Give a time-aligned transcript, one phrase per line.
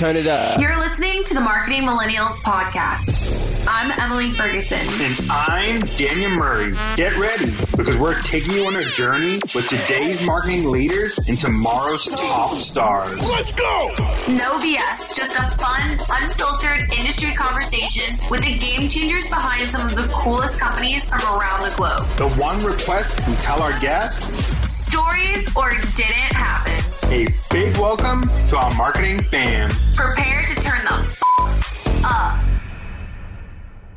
[0.00, 0.58] turn it up.
[0.58, 3.68] You're listening to the Marketing Millennials podcast.
[3.68, 4.78] I'm Emily Ferguson.
[4.78, 6.72] And I'm Daniel Murray.
[6.96, 12.06] Get ready because we're taking you on a journey with today's marketing leaders and tomorrow's
[12.06, 13.20] top stars.
[13.28, 13.92] Let's go!
[14.30, 19.96] No BS, just a fun, unfiltered industry conversation with the game changers behind some of
[19.96, 22.06] the coolest companies from around the globe.
[22.16, 26.89] The one request we tell our guests stories or didn't happen.
[27.04, 29.70] A big welcome to our marketing fam.
[29.94, 32.40] Prepare to turn the f- up.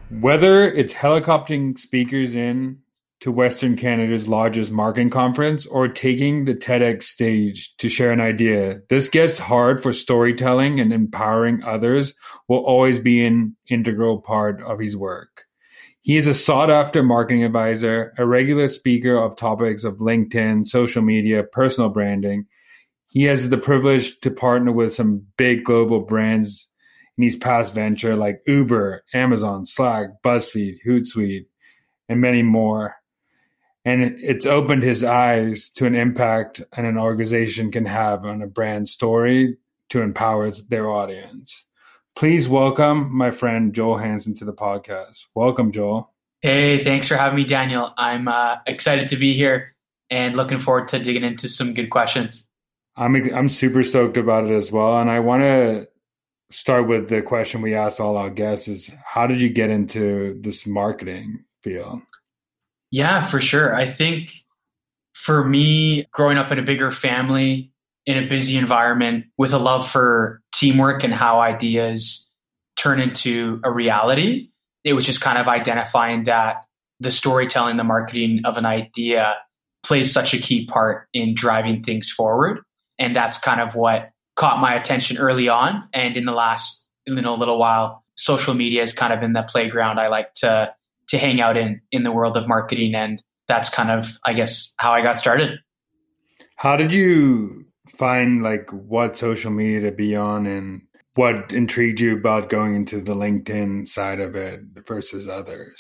[0.10, 2.80] Whether it's helicoptering speakers in
[3.22, 8.82] to Western Canada's largest marketing conference or taking the TEDx stage to share an idea,
[8.90, 12.14] this gets hard for storytelling and empowering others
[12.48, 15.46] will always be an integral part of his work.
[16.02, 21.02] He is a sought after marketing advisor, a regular speaker of topics of LinkedIn, social
[21.02, 22.46] media, personal branding.
[23.14, 26.68] He has the privilege to partner with some big global brands
[27.16, 31.46] in his past venture like Uber, Amazon, Slack, BuzzFeed, Hootsuite,
[32.10, 32.96] and many more.
[33.86, 38.48] And it's opened his eyes to an impact and an organization can have on a
[38.48, 39.58] brand story
[39.90, 41.66] to empower their audience.
[42.16, 45.28] Please welcome my friend Joel Hansen to the podcast.
[45.36, 46.12] Welcome, Joel.
[46.42, 47.94] Hey, thanks for having me, Daniel.
[47.96, 49.76] I'm uh, excited to be here
[50.10, 52.48] and looking forward to digging into some good questions.
[52.96, 55.88] I'm I'm super stoked about it as well, and I want to
[56.54, 60.40] start with the question we asked all our guests is how did you get into
[60.42, 62.02] this marketing field?
[62.92, 63.74] Yeah for sure.
[63.74, 64.32] I think
[65.14, 67.72] for me growing up in a bigger family
[68.06, 72.30] in a busy environment with a love for teamwork and how ideas
[72.76, 74.50] turn into a reality
[74.84, 76.66] it was just kind of identifying that
[77.00, 79.34] the storytelling the marketing of an idea
[79.84, 82.60] plays such a key part in driving things forward
[83.00, 85.88] and that's kind of what caught my attention early on.
[85.94, 89.44] And in the last you know, little while, social media is kind of in the
[89.44, 90.74] playground I like to
[91.10, 92.96] to hang out in in the world of marketing.
[92.96, 95.60] And that's kind of, I guess, how I got started.
[96.56, 97.66] How did you
[97.98, 100.82] find like what social media to be on and
[101.16, 105.80] what intrigued you about going into the LinkedIn side of it versus others?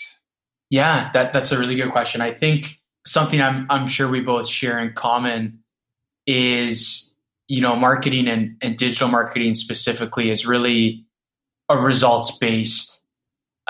[0.69, 2.21] Yeah, that, that's a really good question.
[2.21, 5.59] I think something I'm I'm sure we both share in common
[6.25, 7.12] is
[7.53, 11.05] you know, marketing and, and digital marketing specifically is really
[11.69, 13.03] a results based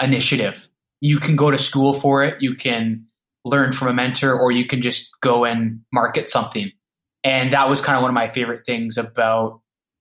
[0.01, 0.69] initiative.
[1.01, 3.07] You can go to school for it, you can
[3.43, 6.71] learn from a mentor, or you can just go and market something.
[7.25, 9.59] And that was kind of one of my favorite things about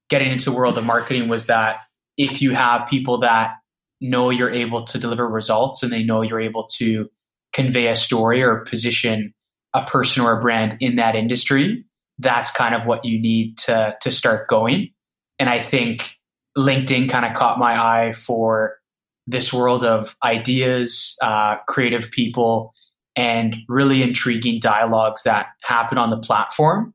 [0.08, 1.80] getting into the world of marketing was that
[2.16, 3.54] if you have people that
[4.00, 7.10] know you're able to deliver results and they know you're able to
[7.52, 9.34] convey a story or position
[9.74, 11.84] a person or a brand in that industry,
[12.22, 14.90] that's kind of what you need to to start going.
[15.38, 16.18] And I think
[16.56, 18.78] LinkedIn kind of caught my eye for
[19.26, 22.74] this world of ideas, uh, creative people,
[23.16, 26.94] and really intriguing dialogues that happen on the platform.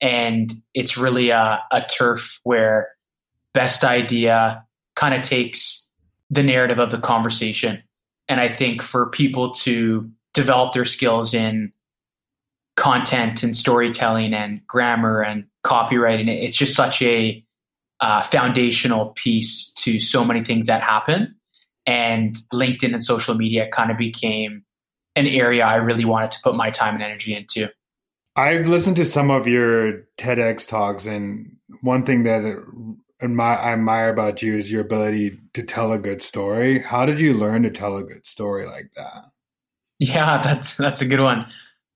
[0.00, 2.88] And it's really a, a turf where
[3.54, 4.64] best idea
[4.94, 5.88] kind of takes
[6.30, 7.82] the narrative of the conversation.
[8.28, 11.72] And I think for people to develop their skills in
[12.78, 16.28] content and storytelling and grammar and copywriting.
[16.28, 17.44] It's just such a
[18.00, 21.34] uh, foundational piece to so many things that happen.
[21.86, 24.64] And LinkedIn and social media kind of became
[25.16, 27.68] an area I really wanted to put my time and energy into.
[28.36, 32.44] I've listened to some of your TEDx talks, and one thing that
[33.20, 36.78] I admire about you is your ability to tell a good story.
[36.78, 39.24] How did you learn to tell a good story like that?
[39.98, 41.46] Yeah, that's that's a good one.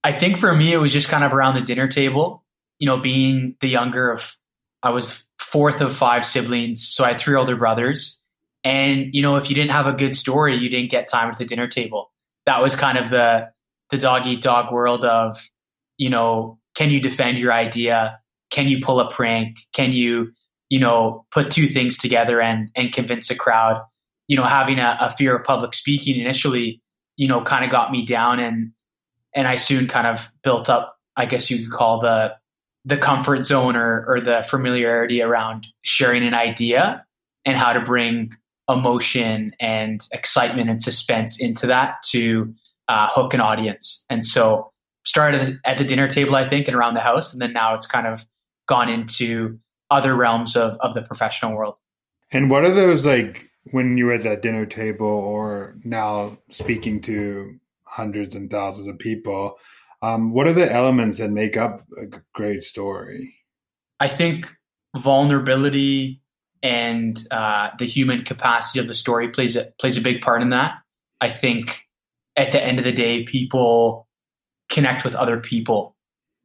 [0.03, 2.43] I think for me, it was just kind of around the dinner table,
[2.77, 4.35] you know, being the younger of,
[4.81, 6.85] I was fourth of five siblings.
[6.85, 8.19] So I had three older brothers.
[8.65, 11.37] And, you know, if you didn't have a good story, you didn't get time at
[11.37, 12.11] the dinner table.
[12.45, 13.49] That was kind of the,
[13.91, 15.41] the dog eat dog world of,
[15.97, 18.19] you know, can you defend your idea?
[18.49, 19.57] Can you pull a prank?
[19.71, 20.33] Can you,
[20.67, 23.81] you know, put two things together and, and convince a crowd?
[24.27, 26.81] You know, having a, a fear of public speaking initially,
[27.15, 28.72] you know, kind of got me down and,
[29.35, 32.33] and I soon kind of built up, I guess you could call the
[32.85, 37.05] the comfort zone or, or the familiarity around sharing an idea
[37.45, 38.33] and how to bring
[38.69, 42.53] emotion and excitement and suspense into that to
[42.89, 44.05] uh, hook an audience.
[44.09, 44.71] And so
[45.05, 47.87] started at the dinner table, I think, and around the house, and then now it's
[47.87, 48.25] kind of
[48.67, 49.59] gone into
[49.89, 51.75] other realms of of the professional world.
[52.31, 56.99] And what are those like when you were at that dinner table, or now speaking
[57.01, 57.57] to
[57.93, 59.55] hundreds and thousands of people.
[60.01, 63.35] Um, what are the elements that make up a great story?
[63.99, 64.49] I think
[64.97, 66.21] vulnerability
[66.61, 70.49] and uh, the human capacity of the story plays a, plays a big part in
[70.49, 70.77] that.
[71.21, 71.85] I think
[72.35, 74.07] at the end of the day, people
[74.69, 75.95] connect with other people,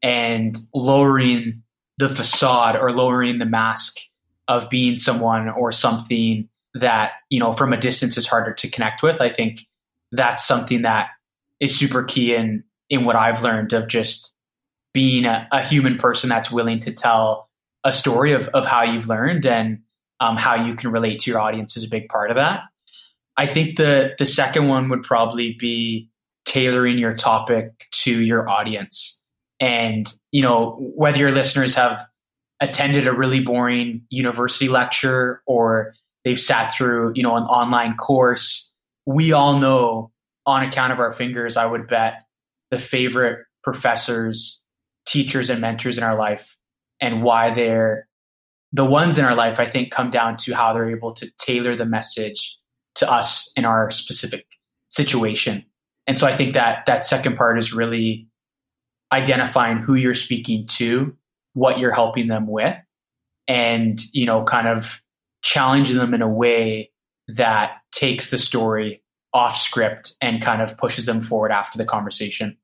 [0.02, 1.62] and lowering
[1.96, 3.96] the facade or lowering the mask
[4.46, 9.02] of being someone or something that you know from a distance is harder to connect
[9.02, 9.20] with.
[9.20, 9.62] I think
[10.12, 11.08] that's something that
[11.60, 14.32] is super key in in what I've learned of just
[14.94, 17.48] being a, a human person that's willing to tell
[17.84, 19.80] a story of, of how you've learned and
[20.20, 22.62] um, how you can relate to your audience is a big part of that.
[23.36, 26.10] I think the the second one would probably be
[26.44, 27.70] tailoring your topic
[28.02, 29.22] to your audience.
[29.60, 32.04] And you know whether your listeners have
[32.60, 35.94] attended a really boring university lecture or
[36.24, 38.74] they've sat through you know an online course,
[39.06, 40.10] we all know
[40.48, 42.24] on account of our fingers, I would bet
[42.70, 44.62] the favorite professors,
[45.06, 46.56] teachers, and mentors in our life
[47.00, 48.08] and why they're
[48.72, 51.74] the ones in our life, I think, come down to how they're able to tailor
[51.74, 52.58] the message
[52.96, 54.46] to us in our specific
[54.88, 55.64] situation.
[56.06, 58.28] And so I think that that second part is really
[59.12, 61.14] identifying who you're speaking to,
[61.52, 62.76] what you're helping them with,
[63.46, 65.02] and, you know, kind of
[65.42, 66.90] challenging them in a way
[67.28, 72.56] that takes the story off script and kind of pushes them forward after the conversation.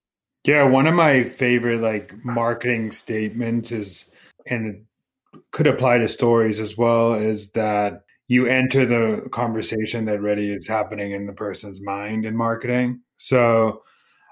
[0.44, 4.11] Yeah, one of my favorite like marketing statements is
[4.46, 4.84] and
[5.50, 10.66] could apply to stories as well is that you enter the conversation that ready is
[10.66, 13.02] happening in the person's mind in marketing.
[13.16, 13.82] So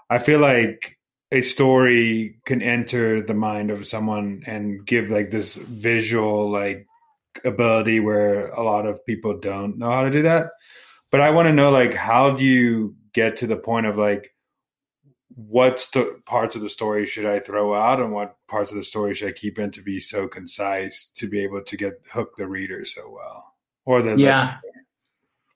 [0.09, 0.99] I feel like
[1.31, 6.87] a story can enter the mind of someone and give like this visual like
[7.45, 10.51] ability where a lot of people don't know how to do that.
[11.13, 14.35] But I want to know like how do you get to the point of like
[15.35, 18.83] what st- parts of the story should I throw out and what parts of the
[18.83, 22.37] story should I keep in to be so concise to be able to get hook
[22.37, 23.55] the reader so well
[23.85, 24.41] or the yeah.
[24.41, 24.61] listener.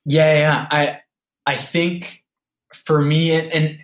[0.04, 1.00] yeah yeah I
[1.46, 2.24] I think
[2.74, 3.78] for me and, and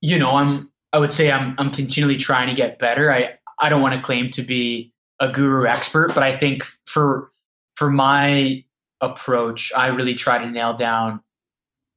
[0.00, 3.12] you know I'm I would say I'm I'm continually trying to get better.
[3.12, 7.32] I I don't want to claim to be a guru expert but I think for
[7.74, 8.64] for my
[9.00, 11.20] approach I really try to nail down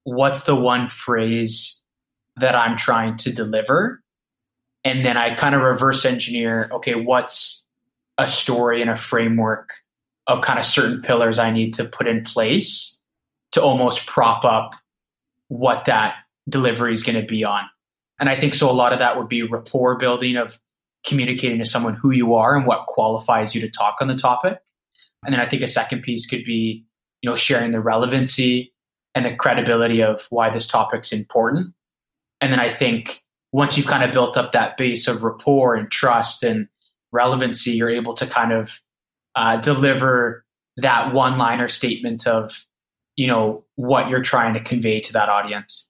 [0.03, 1.81] what's the one phrase
[2.37, 4.01] that I'm trying to deliver.
[4.83, 7.65] And then I kind of reverse engineer okay, what's
[8.17, 9.73] a story and a framework
[10.27, 12.99] of kind of certain pillars I need to put in place
[13.53, 14.75] to almost prop up
[15.47, 16.15] what that
[16.47, 17.63] delivery is going to be on.
[18.19, 20.59] And I think so a lot of that would be rapport building of
[21.05, 24.59] communicating to someone who you are and what qualifies you to talk on the topic.
[25.25, 26.85] And then I think a second piece could be,
[27.21, 28.73] you know, sharing the relevancy
[29.13, 31.73] and the credibility of why this topic's important.
[32.39, 35.91] And then I think once you've kind of built up that base of rapport and
[35.91, 36.67] trust and
[37.11, 38.79] relevancy, you're able to kind of
[39.35, 40.45] uh, deliver
[40.77, 42.65] that one liner statement of,
[43.15, 45.87] you know, what you're trying to convey to that audience.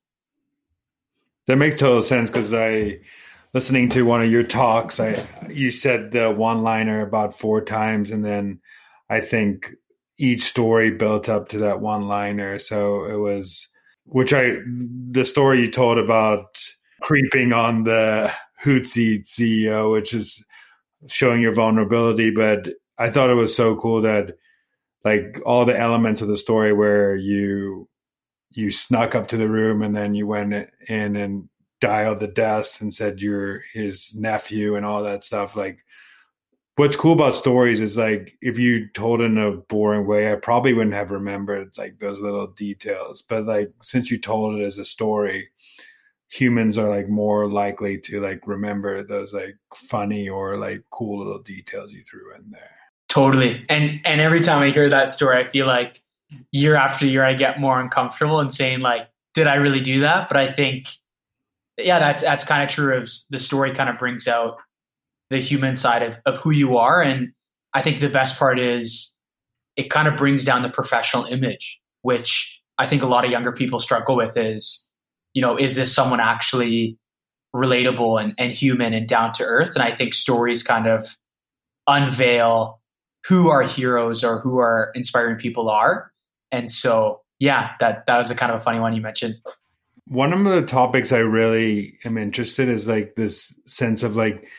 [1.48, 3.00] That makes total sense because I,
[3.54, 8.12] listening to one of your talks, I you said the one liner about four times,
[8.12, 8.60] and then
[9.10, 9.75] I think
[10.21, 12.59] each story built up to that one liner.
[12.59, 13.68] So it was
[14.06, 14.57] which I
[15.12, 16.59] the story you told about
[17.01, 18.31] creeping on the
[18.63, 20.45] Hootsuite CEO, which is
[21.07, 22.29] showing your vulnerability.
[22.29, 24.35] But I thought it was so cool that
[25.03, 27.90] like all the elements of the story where you
[28.51, 31.49] you snuck up to the room and then you went in and
[31.80, 35.80] dialed the desk and said you're his nephew and all that stuff like
[36.81, 40.73] what's cool about stories is like if you told in a boring way, I probably
[40.73, 43.21] wouldn't have remembered like those little details.
[43.21, 45.50] But like since you told it as a story,
[46.30, 51.38] humans are like more likely to like remember those like funny or like cool little
[51.38, 52.71] details you threw in there.
[53.09, 53.64] Totally.
[53.69, 56.02] And and every time I hear that story, I feel like
[56.52, 60.30] year after year I get more uncomfortable and saying like, did I really do that?
[60.30, 60.88] But I think
[61.78, 64.57] yeah, that's that's kind of true of the story kind of brings out
[65.31, 67.02] the human side of, of who you are.
[67.02, 67.31] And
[67.73, 69.16] I think the best part is
[69.78, 73.54] it kind of brings down the professional image, which I think a lot of younger
[73.54, 74.90] people struggle with is,
[75.33, 76.97] you know, is this someone actually
[77.56, 79.73] relatable and, and human and down to earth?
[79.73, 81.18] And I think stories kind of
[81.88, 82.81] unveil
[83.26, 86.11] who our heroes or who our inspiring people are.
[86.52, 89.35] And so, yeah, that, that was a kind of a funny one you mentioned.
[90.07, 94.50] One of the topics I really am interested is like this sense of like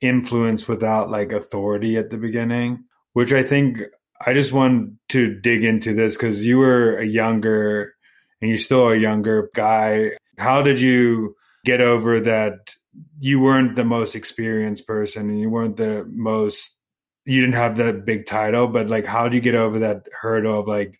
[0.00, 3.82] influence without like authority at the beginning, which I think
[4.24, 7.94] I just want to dig into this because you were a younger
[8.40, 10.12] and you're still a younger guy.
[10.38, 12.74] How did you get over that
[13.20, 16.76] you weren't the most experienced person and you weren't the most
[17.24, 20.60] you didn't have the big title, but like, how do you get over that hurdle
[20.60, 20.98] of like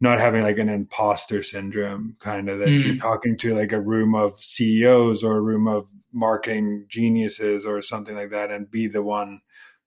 [0.00, 2.84] not having like an imposter syndrome kind of that mm.
[2.84, 7.80] you're talking to like a room of CEOs or a room of marketing geniuses or
[7.82, 9.40] something like that and be the one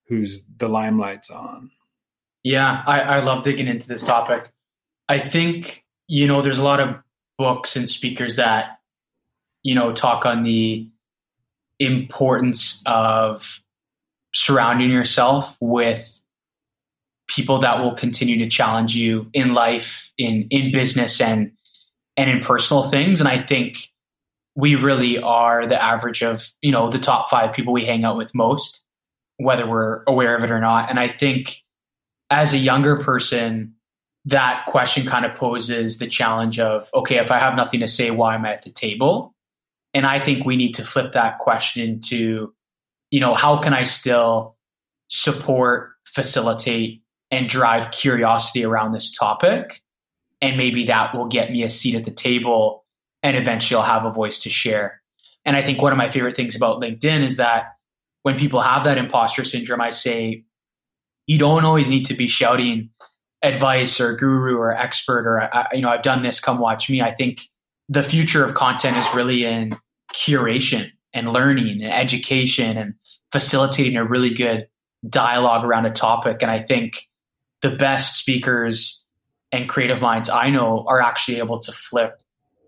[0.07, 1.69] who's the limelight's on.
[2.43, 4.51] Yeah, I, I love digging into this topic.
[5.07, 6.95] I think, you know, there's a lot of
[7.37, 8.79] books and speakers that,
[9.61, 10.89] you know, talk on the
[11.79, 13.61] importance of
[14.33, 16.18] surrounding yourself with
[17.29, 21.51] people that will continue to challenge you in life, in in business, and
[22.17, 23.19] and in personal things.
[23.19, 23.77] And I think
[24.55, 28.17] we really are the average of you know the top five people we hang out
[28.17, 28.83] with most,
[29.37, 30.89] whether we're aware of it or not.
[30.89, 31.63] And I think
[32.29, 33.75] as a younger person,
[34.25, 38.11] that question kind of poses the challenge of okay, if I have nothing to say,
[38.11, 39.33] why am I at the table?
[39.93, 42.53] And I think we need to flip that question to,
[43.09, 44.55] you know, how can I still
[45.07, 49.81] support, facilitate, and drive curiosity around this topic.
[50.41, 52.85] And maybe that will get me a seat at the table
[53.23, 55.01] and eventually I'll have a voice to share.
[55.45, 57.73] And I think one of my favorite things about LinkedIn is that
[58.23, 60.43] when people have that imposter syndrome, I say,
[61.27, 62.89] you don't always need to be shouting
[63.41, 67.01] advice or guru or expert or, you know, I've done this, come watch me.
[67.01, 67.41] I think
[67.87, 69.77] the future of content is really in
[70.13, 72.93] curation and learning and education and
[73.31, 74.67] facilitating a really good
[75.07, 76.41] dialogue around a topic.
[76.41, 77.08] And I think
[77.61, 79.05] the best speakers
[79.51, 82.21] and creative minds I know are actually able to flip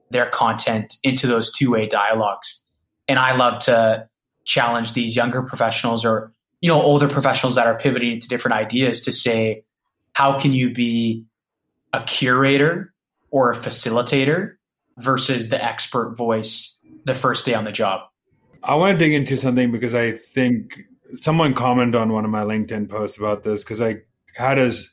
[0.10, 2.64] their content into those two way dialogues.
[3.08, 4.08] And I love to
[4.46, 6.32] challenge these younger professionals or
[6.62, 9.64] you know older professionals that are pivoting to different ideas to say
[10.14, 11.26] how can you be
[11.94, 12.94] a curator
[13.30, 14.56] or a facilitator
[14.98, 18.02] versus the expert voice the first day on the job
[18.64, 20.82] i want to dig into something because i think
[21.14, 23.96] someone commented on one of my linkedin posts about this because i
[24.36, 24.90] how does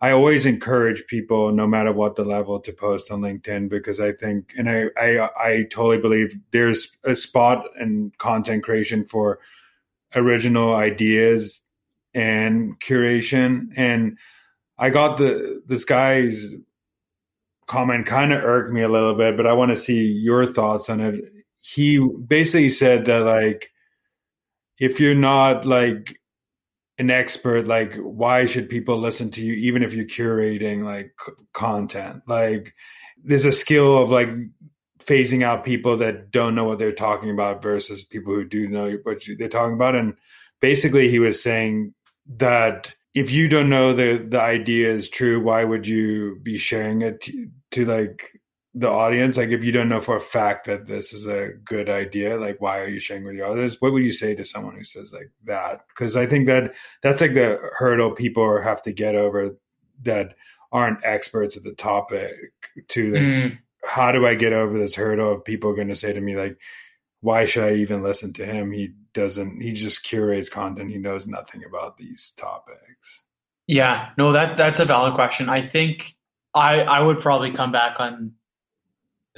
[0.00, 4.12] I always encourage people, no matter what the level, to post on LinkedIn because I
[4.12, 9.40] think, and I, I, I totally believe there's a spot in content creation for
[10.14, 11.60] original ideas
[12.14, 13.72] and curation.
[13.76, 14.18] And
[14.78, 16.46] I got the this guy's
[17.66, 20.88] comment kind of irked me a little bit, but I want to see your thoughts
[20.88, 21.24] on it.
[21.60, 23.72] He basically said that like
[24.78, 26.17] if you're not like
[26.98, 31.32] an expert like why should people listen to you even if you're curating like c-
[31.52, 32.22] content?
[32.26, 32.74] Like
[33.22, 34.28] there's a skill of like
[35.04, 38.98] phasing out people that don't know what they're talking about versus people who do know
[39.04, 39.94] what they're talking about.
[39.94, 40.14] And
[40.60, 41.94] basically he was saying
[42.36, 47.02] that if you don't know the the idea is true why would you be sharing
[47.02, 48.37] it to, to like
[48.78, 51.88] the audience like if you don't know for a fact that this is a good
[51.88, 53.80] idea like why are you sharing with your others?
[53.80, 55.84] What would you say to someone who says like that?
[55.88, 59.56] Because i think that that's like the hurdle people have to get over
[60.02, 60.34] that
[60.70, 62.32] aren't experts at the topic
[62.88, 63.58] to like, mm.
[63.84, 66.56] how do i get over this hurdle of people going to say to me like
[67.20, 68.70] why should i even listen to him?
[68.70, 70.90] He doesn't he just curates content.
[70.90, 73.22] He knows nothing about these topics.
[73.66, 74.10] Yeah.
[74.16, 75.48] No that that's a valid question.
[75.48, 76.14] I think
[76.54, 78.32] i i would probably come back on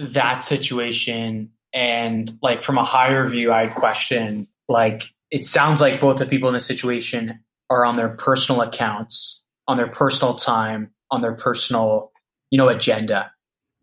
[0.00, 1.50] that situation.
[1.72, 6.48] And like from a higher view i'd question like it sounds like both the people
[6.48, 7.38] in the situation
[7.68, 12.10] are on their personal accounts on their personal time on their personal
[12.50, 13.30] you know agenda.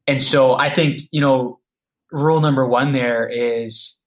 [0.06, 1.60] And so i think you know
[2.12, 3.98] rule number one there is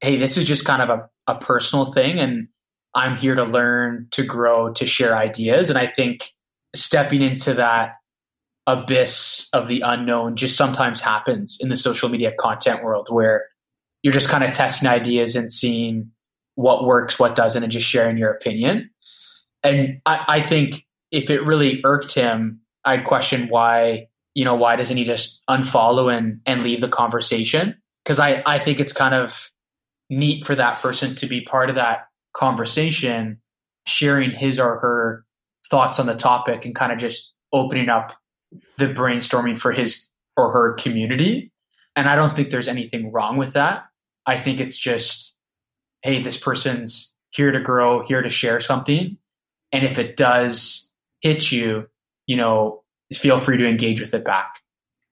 [0.00, 2.48] hey this is just kind of a, a personal thing and
[2.94, 5.70] i'm here to learn to grow to share ideas.
[5.70, 6.32] And i think
[6.74, 7.94] stepping into that
[8.66, 13.46] abyss of the unknown just sometimes happens in the social media content world where
[14.02, 16.10] you're just kind of testing ideas and seeing
[16.54, 18.90] what works, what doesn't, and just sharing your opinion.
[19.62, 24.76] And I, I think if it really irked him, I'd question why, you know, why
[24.76, 27.76] doesn't he just unfollow and, and leave the conversation?
[28.04, 29.50] Because I, I think it's kind of
[30.10, 33.40] neat for that person to be part of that conversation,
[33.86, 35.24] sharing his or her
[35.70, 38.14] thoughts on the topic and kind of just opening up
[38.78, 41.52] the brainstorming for his or her community.
[41.94, 43.84] And I don't think there's anything wrong with that.
[44.24, 45.34] I think it's just,
[46.02, 49.18] hey, this person's here to grow, here to share something.
[49.72, 50.90] And if it does
[51.20, 51.88] hit you,
[52.26, 52.82] you know,
[53.12, 54.60] feel free to engage with it back.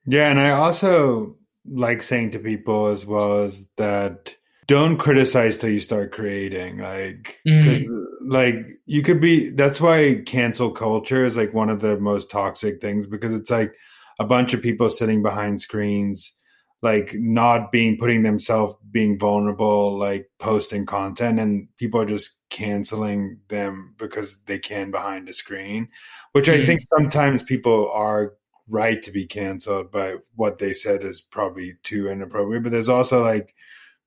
[0.06, 0.30] Yeah.
[0.30, 4.36] And I also like saying to people as well as that
[4.70, 7.84] don't criticize till you start creating like mm.
[8.22, 8.54] like
[8.86, 13.04] you could be that's why cancel culture is like one of the most toxic things
[13.04, 13.74] because it's like
[14.20, 16.36] a bunch of people sitting behind screens
[16.82, 23.40] like not being putting themselves being vulnerable like posting content and people are just canceling
[23.48, 25.88] them because they can behind a screen
[26.30, 26.62] which mm-hmm.
[26.62, 28.34] i think sometimes people are
[28.68, 33.20] right to be canceled but what they said is probably too inappropriate but there's also
[33.20, 33.52] like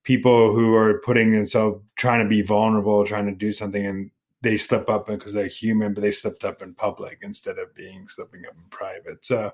[0.03, 4.57] people who are putting themselves trying to be vulnerable trying to do something and they
[4.57, 8.45] slip up because they're human but they slipped up in public instead of being slipping
[8.45, 9.51] up in private so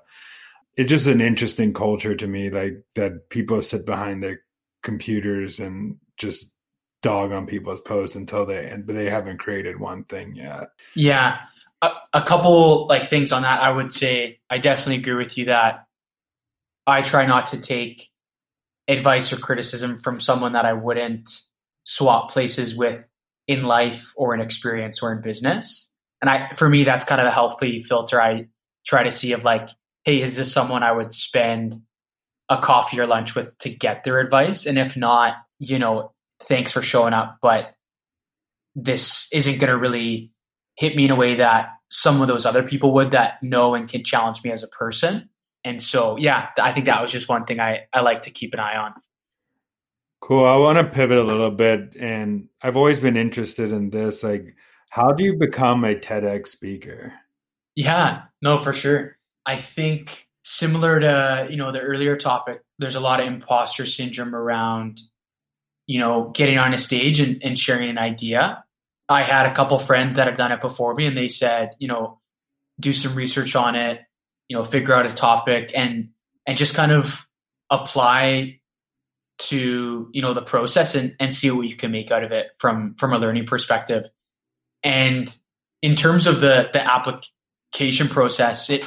[0.76, 4.40] it's just an interesting culture to me, like that people sit behind their
[4.82, 6.52] computers and just
[7.02, 10.68] dog on people's posts until they and but they haven't created one thing yet.
[10.94, 11.38] Yeah.
[11.82, 15.46] A, a couple like things on that I would say I definitely agree with you
[15.46, 15.86] that
[16.86, 18.10] I try not to take
[18.90, 21.30] advice or criticism from someone that I wouldn't
[21.84, 23.06] swap places with
[23.46, 25.90] in life or in experience or in business.
[26.20, 28.48] And I for me that's kind of a healthy filter I
[28.86, 29.68] try to see of like
[30.04, 31.74] hey, is this someone I would spend
[32.48, 34.66] a coffee or lunch with to get their advice?
[34.66, 37.74] And if not, you know, thanks for showing up, but
[38.74, 40.32] this isn't going to really
[40.76, 43.88] hit me in a way that some of those other people would that know and
[43.88, 45.28] can challenge me as a person.
[45.64, 48.54] And so, yeah, I think that was just one thing I, I like to keep
[48.54, 48.94] an eye on.
[50.20, 50.44] Cool.
[50.44, 51.96] I want to pivot a little bit.
[51.96, 54.22] And I've always been interested in this.
[54.22, 54.54] Like,
[54.90, 57.12] how do you become a TEDx speaker?
[57.74, 59.16] Yeah, no, for sure.
[59.46, 64.34] I think similar to you know the earlier topic, there's a lot of imposter syndrome
[64.34, 65.00] around
[65.86, 68.64] you know getting on a stage and, and sharing an idea.
[69.08, 71.88] I had a couple friends that have done it before me, and they said, you
[71.88, 72.20] know,
[72.78, 74.00] do some research on it,
[74.50, 76.08] you know, figure out a topic, and
[76.44, 77.24] and just kind of
[77.70, 78.58] apply
[79.38, 82.48] to you know the process and, and see what you can make out of it
[82.58, 84.06] from from a learning perspective.
[84.82, 85.32] And
[85.82, 88.84] in terms of the the application process, it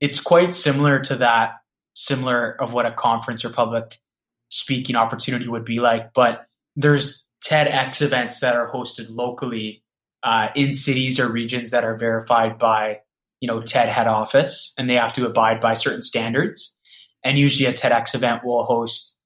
[0.00, 1.52] it's quite similar to that,
[1.94, 4.00] similar of what a conference or public
[4.48, 6.12] speaking opportunity would be like.
[6.12, 6.44] But
[6.74, 9.84] there's TEDx events that are hosted locally
[10.24, 13.02] uh, in cities or regions that are verified by,
[13.44, 16.74] you know, TED head office, and they have to abide by certain standards.
[17.22, 19.18] And usually, a TEDx event will host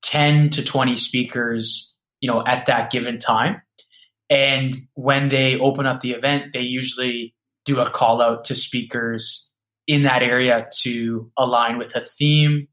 [0.00, 3.60] 10 to 20 speakers, you know, at that given time.
[4.30, 7.34] And when they open up the event, they usually
[7.66, 9.50] do a call out to speakers
[9.86, 12.66] in that area to align with a theme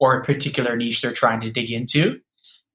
[0.00, 2.18] or a particular niche they're trying to dig into.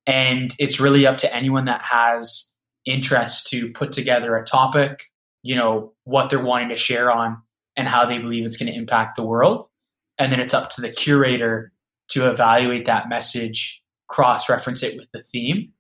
[0.06, 2.54] And it's really up to anyone that has
[2.86, 5.02] interest to put together a topic,
[5.44, 7.42] you know, what they're wanting to share on
[7.78, 9.70] and how they believe it's going to impact the world.
[10.18, 11.72] And then it's up to the curator
[12.10, 15.72] to evaluate that message, cross reference it with the theme.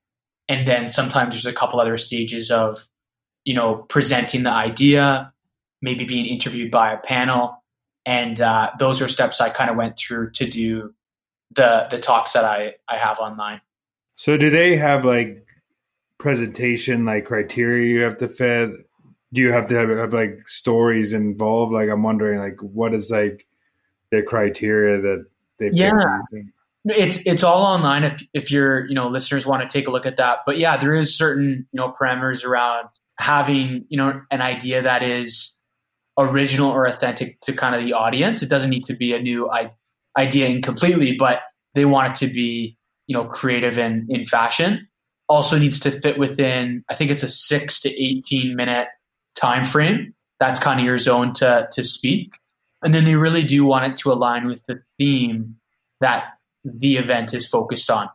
[0.47, 2.87] And then sometimes there's a couple other stages of,
[3.43, 5.33] you know, presenting the idea,
[5.81, 7.61] maybe being interviewed by a panel,
[8.07, 10.93] and uh, those are steps I kind of went through to do
[11.51, 13.59] the the talks that I I have online.
[14.15, 15.45] So do they have like
[16.17, 18.86] presentation like criteria you have to fit?
[19.33, 21.73] Do you have to have, have like stories involved?
[21.73, 23.45] Like I'm wondering like what is like
[24.11, 25.25] the criteria that
[25.59, 26.21] they yeah.
[26.85, 30.05] It's it's all online if if your you know listeners want to take a look
[30.05, 30.39] at that.
[30.45, 32.87] But yeah, there is certain you know parameters around
[33.19, 35.57] having you know an idea that is
[36.17, 38.41] original or authentic to kind of the audience.
[38.41, 39.49] It doesn't need to be a new
[40.17, 41.41] idea incompletely, but
[41.75, 44.87] they want it to be, you know, creative and in fashion.
[45.29, 48.87] Also needs to fit within, I think it's a six to 18 minute
[49.39, 50.13] time frame.
[50.39, 52.33] That's kind of your zone to, to speak.
[52.83, 55.57] And then they really do want it to align with the theme
[55.99, 56.25] that
[56.63, 58.09] the event is focused on.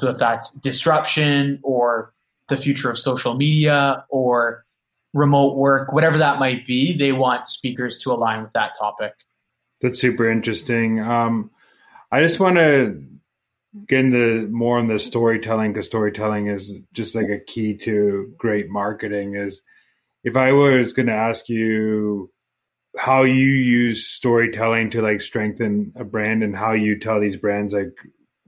[0.00, 2.12] So if that's disruption or
[2.48, 4.64] the future of social media or
[5.12, 9.12] remote work, whatever that might be, they want speakers to align with that topic.
[9.80, 11.00] That's super interesting.
[11.00, 11.50] Um,
[12.10, 13.02] I just want to
[13.86, 18.70] get into more on the storytelling because storytelling is just like a key to great
[18.70, 19.34] marketing.
[19.34, 19.62] Is
[20.26, 22.32] if I was going to ask you
[22.98, 27.72] how you use storytelling to like strengthen a brand and how you tell these brands
[27.72, 27.96] like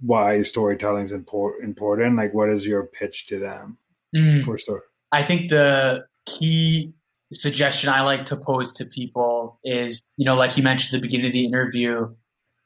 [0.00, 3.78] why storytelling is important, like what is your pitch to them
[4.14, 4.44] mm.
[4.44, 4.80] for story?
[5.12, 6.94] I think the key
[7.32, 11.06] suggestion I like to pose to people is, you know, like you mentioned at the
[11.06, 12.12] beginning of the interview,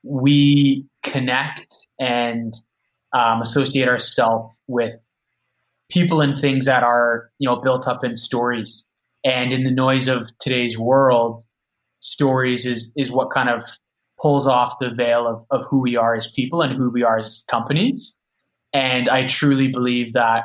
[0.03, 2.55] we connect and
[3.12, 4.94] um, associate ourselves with
[5.90, 8.85] people and things that are, you know, built up in stories.
[9.24, 11.44] And in the noise of today's world,
[12.00, 13.64] stories is is what kind of
[14.20, 17.18] pulls off the veil of, of who we are as people and who we are
[17.18, 18.14] as companies.
[18.72, 20.44] And I truly believe that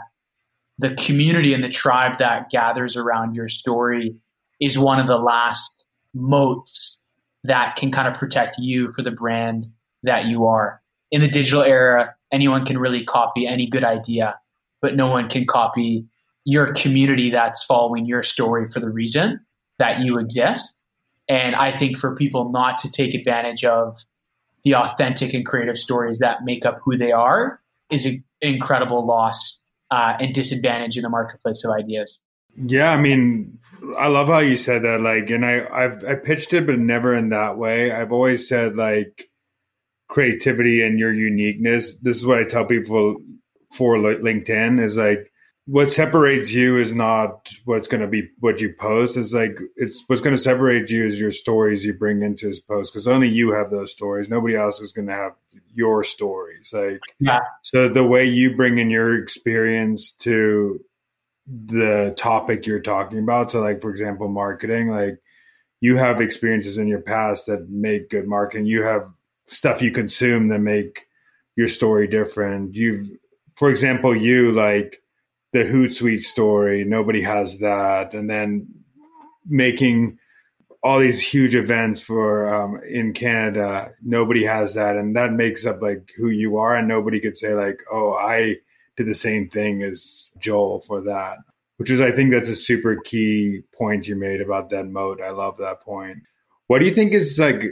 [0.79, 4.15] the community and the tribe that gathers around your story
[4.59, 6.99] is one of the last moats
[7.43, 9.67] that can kind of protect you for the brand
[10.03, 10.81] that you are.
[11.09, 14.35] in the digital era, anyone can really copy any good idea,
[14.81, 16.05] but no one can copy
[16.47, 19.37] your community that's following your story for the reason
[19.79, 20.77] that you exist.
[21.27, 23.97] And I think for people not to take advantage of
[24.63, 29.59] the authentic and creative stories that make up who they are is an incredible loss
[29.91, 32.17] uh, and disadvantage in the marketplace of ideas.
[32.55, 33.59] Yeah, I mean,
[33.99, 35.01] I love how you said that.
[35.01, 37.91] Like, and I, I've I pitched it, but never in that way.
[37.91, 39.29] I've always said like
[40.07, 41.97] creativity and your uniqueness.
[41.97, 43.17] This is what I tell people
[43.73, 45.29] for LinkedIn is like
[45.67, 49.17] what separates you is not what's going to be what you post.
[49.17, 52.61] It's like it's what's going to separate you is your stories you bring into this
[52.61, 54.29] post because only you have those stories.
[54.29, 55.33] Nobody else is going to have
[55.75, 56.71] your stories.
[56.73, 57.39] Like, yeah.
[57.63, 60.79] So the way you bring in your experience to
[61.45, 63.51] the topic you're talking about.
[63.51, 64.89] So, like for example, marketing.
[64.89, 65.19] Like,
[65.81, 68.67] you have experiences in your past that make good marketing.
[68.67, 69.09] You have
[69.47, 71.07] stuff you consume that make
[71.57, 72.75] your story different.
[72.75, 73.09] You've,
[73.55, 75.01] for example, you like
[75.57, 76.83] the Hootsuite story.
[76.83, 78.67] Nobody has that, and then
[79.45, 80.19] making
[80.83, 83.89] all these huge events for um, in Canada.
[84.03, 86.75] Nobody has that, and that makes up like who you are.
[86.75, 88.57] And nobody could say like, "Oh, I
[88.95, 91.37] did the same thing as Joel for that."
[91.77, 95.21] Which is, I think, that's a super key point you made about that moat.
[95.21, 96.17] I love that point.
[96.67, 97.63] What do you think is like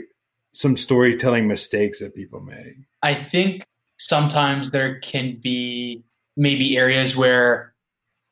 [0.52, 2.76] some storytelling mistakes that people make?
[3.02, 3.66] I think
[3.98, 6.04] sometimes there can be
[6.36, 7.74] maybe areas where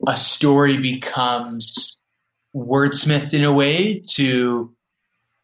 [0.06, 1.96] a story becomes
[2.54, 4.74] wordsmithed in a way to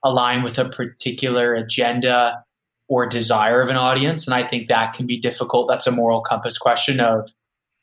[0.05, 2.45] align with a particular agenda
[2.89, 4.27] or desire of an audience.
[4.27, 5.69] And i think that can be difficult.
[5.69, 7.31] That's a moral compass question of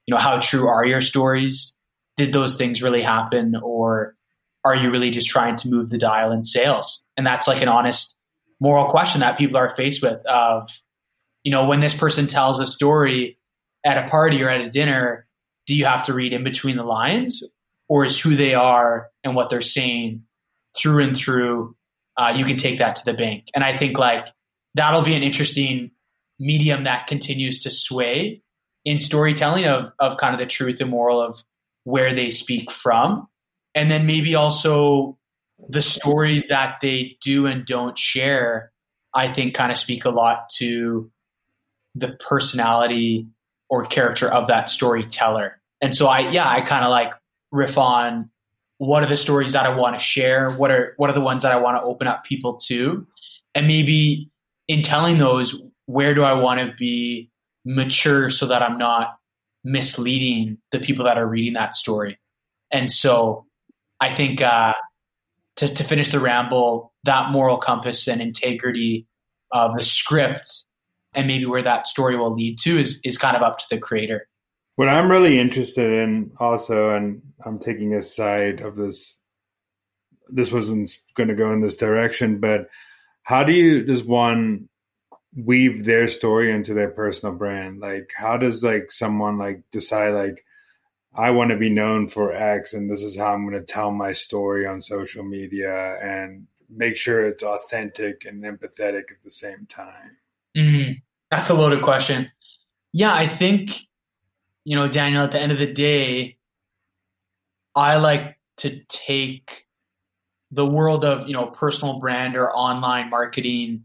[0.05, 1.75] you know how true are your stories?
[2.15, 3.55] Did those things really happen?
[3.61, 4.15] Or
[4.63, 7.03] are you really just trying to move the dial in sales?
[7.15, 8.15] And that's like an honest
[8.59, 10.69] moral question that people are faced with of
[11.43, 13.37] you know when this person tells a story
[13.85, 15.26] at a party or at a dinner
[15.67, 17.43] do you have to read in between the lines
[17.89, 20.23] or is who they are and what they're saying
[20.77, 21.75] through and through
[22.17, 23.45] uh, you can take that to the bank.
[23.53, 24.27] And i think like
[24.73, 25.91] that'll be an interesting
[26.39, 28.41] medium that continues to sway
[28.85, 31.43] in storytelling of, of kind of the truth and moral of
[31.83, 33.27] where they speak from.
[33.73, 35.17] And then maybe also
[35.69, 38.71] the stories that they do and don't share
[39.13, 41.09] i think kind of speak a lot to
[41.95, 43.27] the personality
[43.69, 45.59] or character of that storyteller.
[45.81, 47.11] And so I, yeah, I kind of like
[47.51, 48.29] riff on
[48.77, 50.51] what are the stories that I want to share?
[50.51, 53.05] What are, what are the ones that I want to open up people to?
[53.55, 54.29] And maybe
[54.67, 57.31] in telling those, where do I want to be
[57.65, 59.17] mature so that I'm not
[59.63, 62.19] misleading the people that are reading that story?
[62.71, 63.45] And so
[63.99, 64.73] I think, uh,
[65.57, 69.07] to, to finish the ramble, that moral compass and integrity
[69.51, 70.65] of the script
[71.17, 73.77] and maybe where that story will lead to is is kind of up to the
[73.77, 74.27] creator.
[74.75, 79.19] What I'm really interested in also, and I'm taking a side of this.
[80.29, 82.69] This wasn't going to go in this direction, but
[83.23, 84.69] how do you does one
[85.35, 87.79] weave their story into their personal brand?
[87.79, 90.45] Like, how does like someone like decide like
[91.15, 93.89] I want to be known for X, and this is how I'm going to tell
[93.89, 99.65] my story on social media and make sure it's authentic and empathetic at the same
[99.67, 100.17] time.
[100.55, 100.91] Mm-hmm.
[101.31, 102.31] That's a loaded question.
[102.93, 103.81] Yeah, I think,
[104.63, 106.37] you know, Daniel, at the end of the day,
[107.75, 109.65] I like to take
[110.51, 113.83] the world of, you know, personal brand or online marketing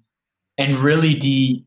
[0.56, 1.66] and really de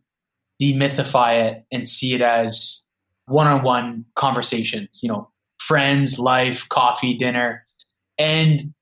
[0.61, 2.81] demythify it and see it as
[3.25, 7.65] one-on-one conversations, you know, friends, life, coffee, dinner.
[8.17, 8.73] And,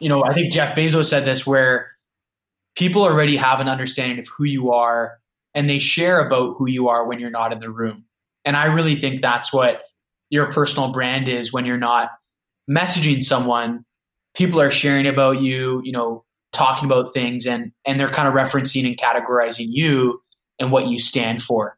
[0.00, 1.92] you know, I think Jeff Bezos said this where
[2.76, 5.18] people already have an understanding of who you are
[5.54, 8.04] and they share about who you are when you're not in the room.
[8.44, 9.82] And I really think that's what
[10.30, 12.10] your personal brand is when you're not
[12.68, 13.84] messaging someone.
[14.34, 18.34] People are sharing about you, you know, talking about things and and they're kind of
[18.34, 20.20] referencing and categorizing you
[20.58, 21.76] and what you stand for.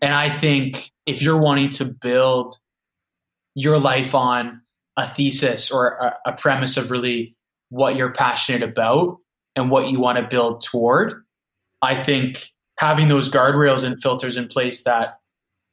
[0.00, 2.56] And I think if you're wanting to build
[3.54, 4.62] your life on
[4.96, 7.36] a thesis or a, a premise of really
[7.68, 9.18] what you're passionate about
[9.56, 11.24] and what you want to build toward,
[11.82, 15.18] I think having those guardrails and filters in place that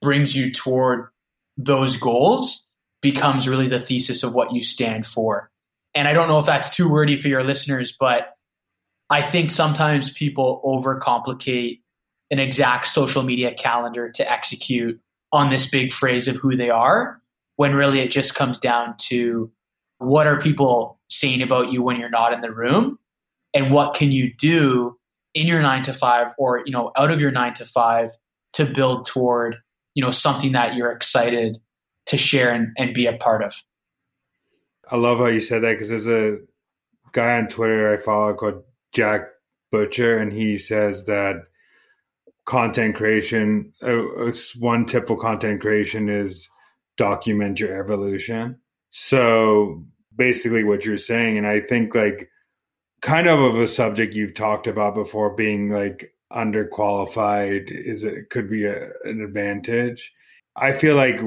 [0.01, 1.07] brings you toward
[1.55, 2.65] those goals
[3.01, 5.49] becomes really the thesis of what you stand for.
[5.95, 8.35] And I don't know if that's too wordy for your listeners, but
[9.09, 11.79] I think sometimes people overcomplicate
[12.29, 14.99] an exact social media calendar to execute
[15.31, 17.21] on this big phrase of who they are
[17.55, 19.49] when really it just comes down to
[19.99, 22.99] what are people saying about you when you're not in the room
[23.53, 24.97] and what can you do
[25.37, 28.11] in your nine to five or you know out of your nine to five
[28.53, 29.57] to build toward,
[29.93, 31.57] you know, something that you're excited
[32.07, 33.53] to share and, and be a part of.
[34.89, 36.37] I love how you said that because there's a
[37.11, 39.27] guy on Twitter I follow called Jack
[39.71, 41.43] Butcher, and he says that
[42.45, 46.49] content creation, uh, one tip for content creation is
[46.95, 48.59] document your evolution.
[48.91, 49.83] So
[50.15, 52.29] basically, what you're saying, and I think like
[53.01, 58.49] kind of of a subject you've talked about before, being like underqualified is it could
[58.49, 60.13] be a, an advantage.
[60.55, 61.19] I feel like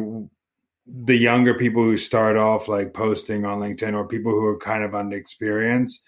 [0.87, 4.83] the younger people who start off like posting on LinkedIn or people who are kind
[4.83, 6.02] of unexperienced,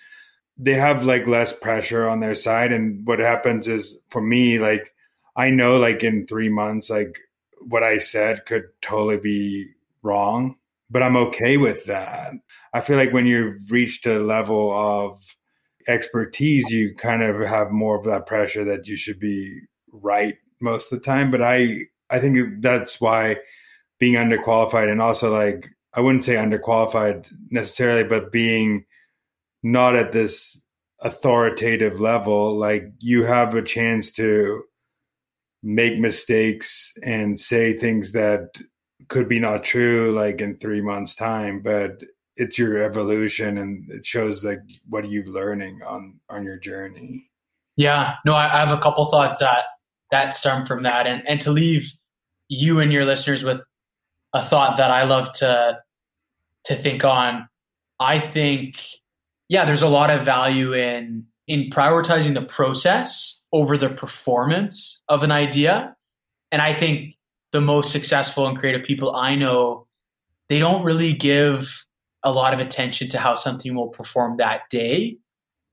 [0.59, 2.73] they have like less pressure on their side.
[2.73, 4.93] And what happens is for me, like
[5.37, 7.19] I know like in three months, like
[7.61, 9.69] what I said could totally be
[10.03, 10.57] wrong,
[10.91, 12.33] but I'm okay with that.
[12.75, 15.23] I feel like when you've reached a level of
[15.89, 19.61] expertise, you kind of have more of that pressure that you should be
[19.93, 21.31] right most of the time.
[21.31, 21.77] But I,
[22.11, 23.39] I think that's why
[23.99, 28.87] being underqualified and also like I wouldn't say underqualified necessarily, but being
[29.63, 30.61] not at this
[31.01, 34.65] authoritative level, like you have a chance to
[35.63, 38.49] make mistakes and say things that
[39.09, 42.03] could be not true like in three months time but
[42.37, 47.31] it's your evolution and it shows like what are you learning on on your journey
[47.77, 49.65] yeah no i, I have a couple thoughts that
[50.11, 51.93] that stem from that and and to leave
[52.49, 53.63] you and your listeners with
[54.35, 55.79] a thought that I love to
[56.65, 57.49] to think on.
[57.99, 58.83] I think
[59.49, 65.23] yeah, there's a lot of value in in prioritizing the process over the performance of
[65.23, 65.97] an idea.
[66.51, 67.15] And I think
[67.53, 69.87] the most successful and creative people I know,
[70.49, 71.85] they don't really give
[72.25, 75.19] a lot of attention to how something will perform that day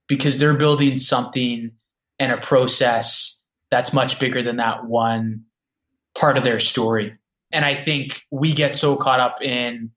[0.08, 1.70] because they're building something
[2.18, 5.44] and a process that's much bigger than that one
[6.18, 7.16] part of their story.
[7.52, 9.92] And I think we get so caught up in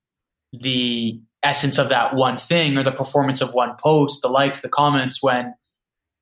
[0.53, 4.69] the essence of that one thing or the performance of one post, the likes, the
[4.69, 5.53] comments, when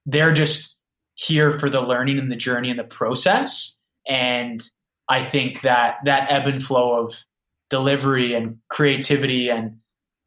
[0.05, 0.75] they're just
[1.15, 3.77] here for the learning and the journey and the process.
[4.07, 4.63] And
[5.07, 7.25] I think that that ebb and flow of
[7.69, 9.77] delivery and creativity and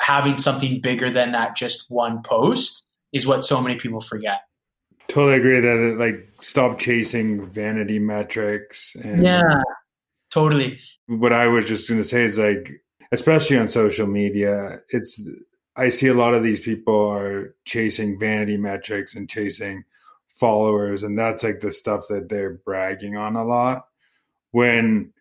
[0.01, 4.41] having something bigger than that just one post is what so many people forget.
[5.09, 9.63] Totally agree that it, like stop chasing vanity metrics and yeah
[10.35, 10.81] Totally.
[11.07, 15.23] What I was just going to say is like, especially on social media, it's,
[15.77, 19.85] I see a lot of these people are chasing vanity metrics and chasing
[20.35, 21.05] followers.
[21.05, 23.87] And that's like the stuff that they're bragging on a lot.
[24.51, 25.13] When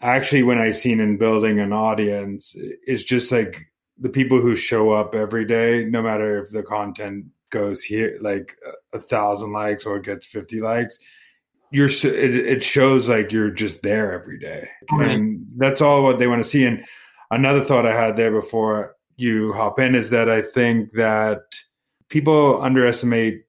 [0.00, 3.69] actually, when I seen in building an audience, it's just like
[4.00, 8.56] the people who show up every day, no matter if the content goes here like
[8.92, 10.96] a thousand likes or gets 50 likes
[11.72, 14.68] you're it, it shows like you're just there every day.
[14.92, 15.10] Right.
[15.10, 16.64] and that's all what they want to see.
[16.64, 16.84] And
[17.30, 21.42] another thought i had there before you hop in is that i think that
[22.08, 23.42] people underestimate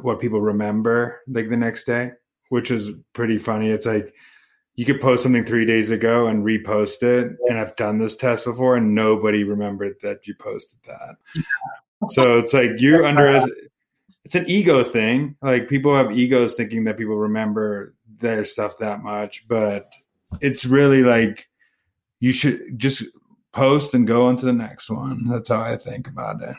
[0.00, 2.12] what people remember like the next day
[2.50, 3.70] which is pretty funny.
[3.70, 4.12] It's like
[4.80, 8.44] you could post something three days ago and repost it and i've done this test
[8.44, 11.16] before and nobody remembered that you posted that
[12.08, 13.50] so it's like you're under as
[14.30, 15.34] it's an ego thing.
[15.42, 19.92] Like people have egos thinking that people remember their stuff that much, but
[20.40, 21.48] it's really like
[22.20, 23.02] you should just
[23.52, 25.26] post and go on to the next one.
[25.26, 26.54] That's how I think about it.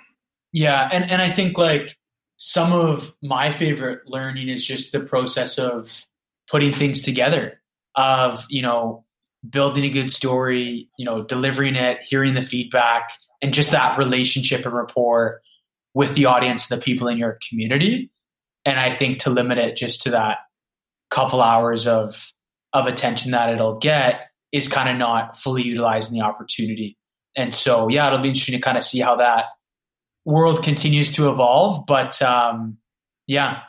[0.52, 1.98] Yeah, and and I think like
[2.36, 6.06] some of my favorite learning is just the process of
[6.50, 7.61] putting things together
[7.96, 9.06] of, you know,
[9.48, 13.10] building a good story, you know, delivering it, hearing the feedback
[13.42, 15.42] and just that relationship and rapport
[15.94, 18.12] with the audience, the people in your community.
[18.66, 20.40] And I think to limit it just to that
[21.10, 22.32] couple hours of
[22.74, 26.98] of attention that it'll get is kind of not fully utilizing the opportunity.
[27.36, 29.46] And so, yeah, it'll be interesting to kind of see how that
[30.26, 31.86] world continues to evolve.
[31.86, 32.78] But um,
[33.28, 33.60] yeah,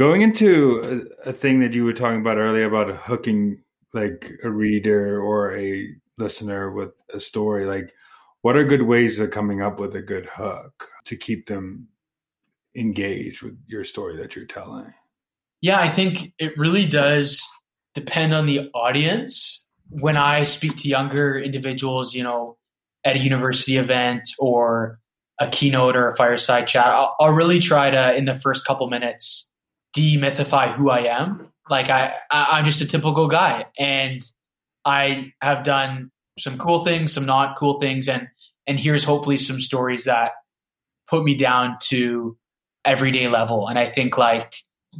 [0.00, 4.48] going into a, a thing that you were talking about earlier about hooking like a
[4.48, 7.92] reader or a listener with a story, like
[8.40, 11.86] what are good ways of coming up with a good hook to keep them
[12.74, 14.90] engaged with your story that you're telling?
[15.60, 17.46] Yeah, I think it really does
[17.94, 19.66] depend on the audience.
[19.90, 22.56] When I speak to younger individuals, you know,
[23.04, 24.98] at a university event or
[25.38, 28.88] a keynote or a fireside chat, I'll, I'll really try to, in the first couple
[28.88, 29.49] minutes,
[29.96, 31.48] demythify who I am.
[31.68, 34.22] Like I, I, I'm just a typical guy, and
[34.84, 38.28] I have done some cool things, some not cool things, and
[38.66, 40.32] and here's hopefully some stories that
[41.08, 42.36] put me down to
[42.84, 43.68] everyday level.
[43.68, 44.54] And I think like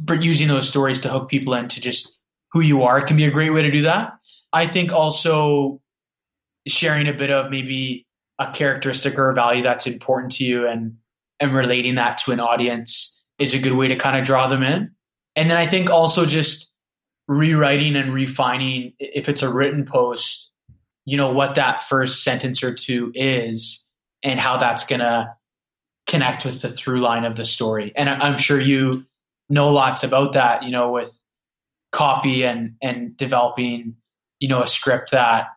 [0.07, 2.17] using those stories to hook people in to just
[2.51, 4.13] who you are can be a great way to do that.
[4.53, 5.81] I think also
[6.67, 8.05] sharing a bit of maybe
[8.39, 10.97] a characteristic or a value that's important to you and
[11.39, 14.63] and relating that to an audience is a good way to kind of draw them
[14.63, 14.91] in.
[15.35, 16.71] And then I think also just
[17.27, 20.49] rewriting and refining if it's a written post,
[21.05, 23.87] you know, what that first sentence or two is
[24.23, 25.33] and how that's going to
[26.07, 27.93] connect with the through line of the story.
[27.95, 29.05] And I'm sure you
[29.49, 31.17] know lots about that, you know, with
[31.91, 33.95] copy and and developing,
[34.39, 35.47] you know, a script that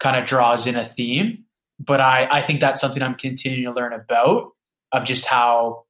[0.00, 1.44] kind of draws in a theme.
[1.78, 4.50] But I, I think that's something I'm continuing to learn about
[4.92, 5.84] of just how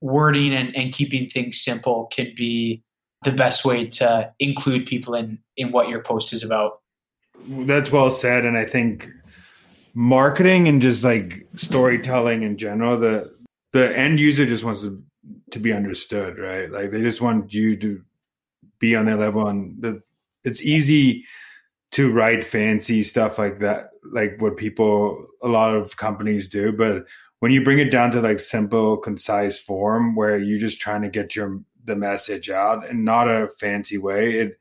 [0.00, 2.82] wording and, and keeping things simple can be
[3.24, 6.80] the best way to include people in in what your post is about.
[7.46, 9.08] That's well said, and I think
[9.94, 13.34] marketing and just like storytelling in general, the
[13.72, 15.02] the end user just wants to
[15.50, 16.70] to be understood, right?
[16.70, 18.02] Like they just want you to
[18.78, 20.02] be on their level, and the
[20.44, 21.24] it's easy
[21.92, 27.04] to write fancy stuff like that, like what people a lot of companies do, but
[27.40, 31.10] when you bring it down to like simple, concise form where you're just trying to
[31.10, 34.60] get your the message out and not a fancy way, it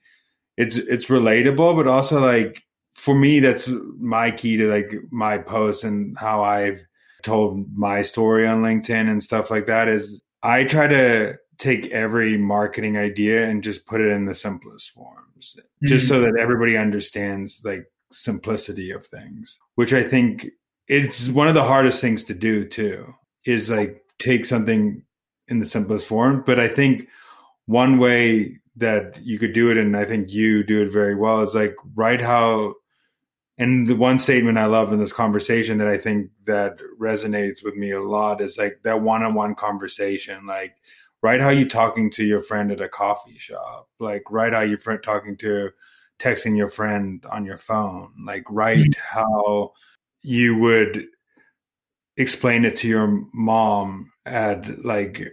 [0.57, 2.63] it's it's relatable, but also like
[2.95, 6.83] for me, that's my key to like my posts and how I've
[7.21, 12.37] told my story on LinkedIn and stuff like that is I try to take every
[12.37, 15.87] marketing idea and just put it in the simplest forms, mm-hmm.
[15.87, 20.47] just so that everybody understands like simplicity of things, which I think
[20.89, 23.13] it's one of the hardest things to do too
[23.45, 25.03] is like take something
[25.47, 27.07] in the simplest form but i think
[27.67, 31.41] one way that you could do it and i think you do it very well
[31.41, 32.73] is like write how
[33.57, 37.75] and the one statement i love in this conversation that i think that resonates with
[37.75, 40.75] me a lot is like that one-on-one conversation like
[41.21, 44.97] write how you're talking to your friend at a coffee shop like write how you're
[44.97, 45.69] talking to
[46.19, 49.19] texting your friend on your phone like write mm-hmm.
[49.19, 49.71] how
[50.21, 51.05] you would
[52.17, 55.27] explain it to your mom at like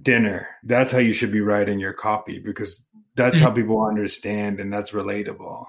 [0.00, 0.48] dinner.
[0.64, 3.56] That's how you should be writing your copy because that's how mm.
[3.56, 5.66] people understand and that's relatable.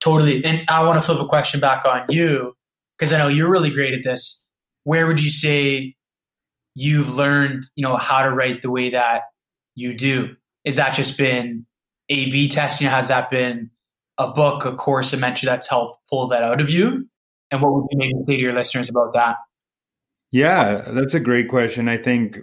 [0.00, 0.44] Totally.
[0.44, 2.54] And I want to flip a question back on you
[2.98, 4.46] because I know you're really great at this.
[4.84, 5.96] Where would you say
[6.74, 9.22] you've learned, you know, how to write the way that
[9.74, 10.36] you do?
[10.64, 11.66] Is that just been
[12.10, 12.86] A B testing?
[12.86, 13.70] Has that been
[14.18, 17.08] a book, a course, a mentor that's helped pull that out of you?
[17.50, 19.36] And what would you maybe say to your listeners about that?
[20.32, 21.88] Yeah, that's a great question.
[21.88, 22.40] I think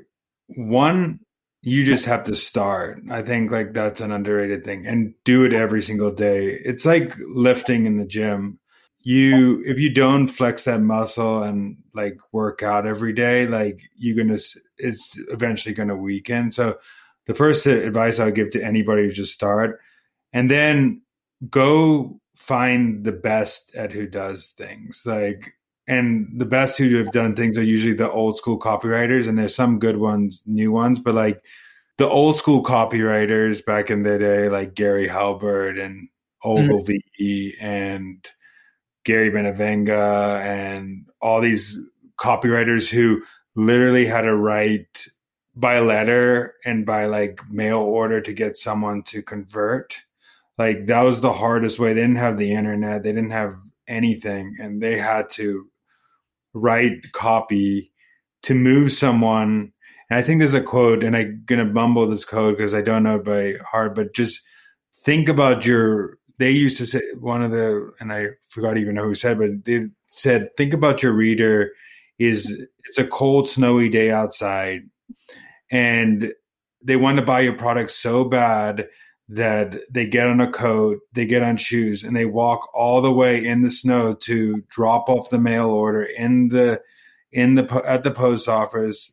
[0.47, 1.19] one,
[1.61, 3.01] you just have to start.
[3.09, 6.59] I think like that's an underrated thing and do it every single day.
[6.65, 8.59] It's like lifting in the gym.
[8.99, 14.15] You if you don't flex that muscle and like work out every day, like you're
[14.15, 14.43] going to
[14.77, 16.51] it's eventually going to weaken.
[16.51, 16.77] So
[17.25, 19.79] the first advice I would give to anybody is just start
[20.31, 21.01] and then
[21.49, 25.53] go find the best at who does things like
[25.87, 29.55] and the best who have done things are usually the old school copywriters and there's
[29.55, 31.41] some good ones new ones but like
[31.97, 36.09] the old school copywriters back in the day like gary halbert and
[36.43, 37.53] ogilvy mm.
[37.61, 38.27] and
[39.05, 41.77] gary Bencivenga and all these
[42.19, 43.21] copywriters who
[43.55, 45.07] literally had to write
[45.55, 49.95] by letter and by like mail order to get someone to convert
[50.57, 51.93] like that was the hardest way.
[51.93, 53.55] They didn't have the internet, they didn't have
[53.87, 55.67] anything, and they had to
[56.53, 57.91] write copy
[58.43, 59.71] to move someone.
[60.09, 63.03] And I think there's a quote, and I'm gonna bumble this code because I don't
[63.03, 64.41] know it by heart, but just
[65.03, 66.17] think about your.
[66.39, 69.85] They used to say one of the, and I forgot even who said, but they
[70.07, 71.71] said, think about your reader.
[72.19, 74.81] Is it's a cold, snowy day outside,
[75.71, 76.31] and
[76.83, 78.87] they want to buy your product so bad
[79.35, 83.11] that they get on a coat, they get on shoes, and they walk all the
[83.11, 86.81] way in the snow to drop off the mail order in the
[87.31, 89.11] in the at the post office,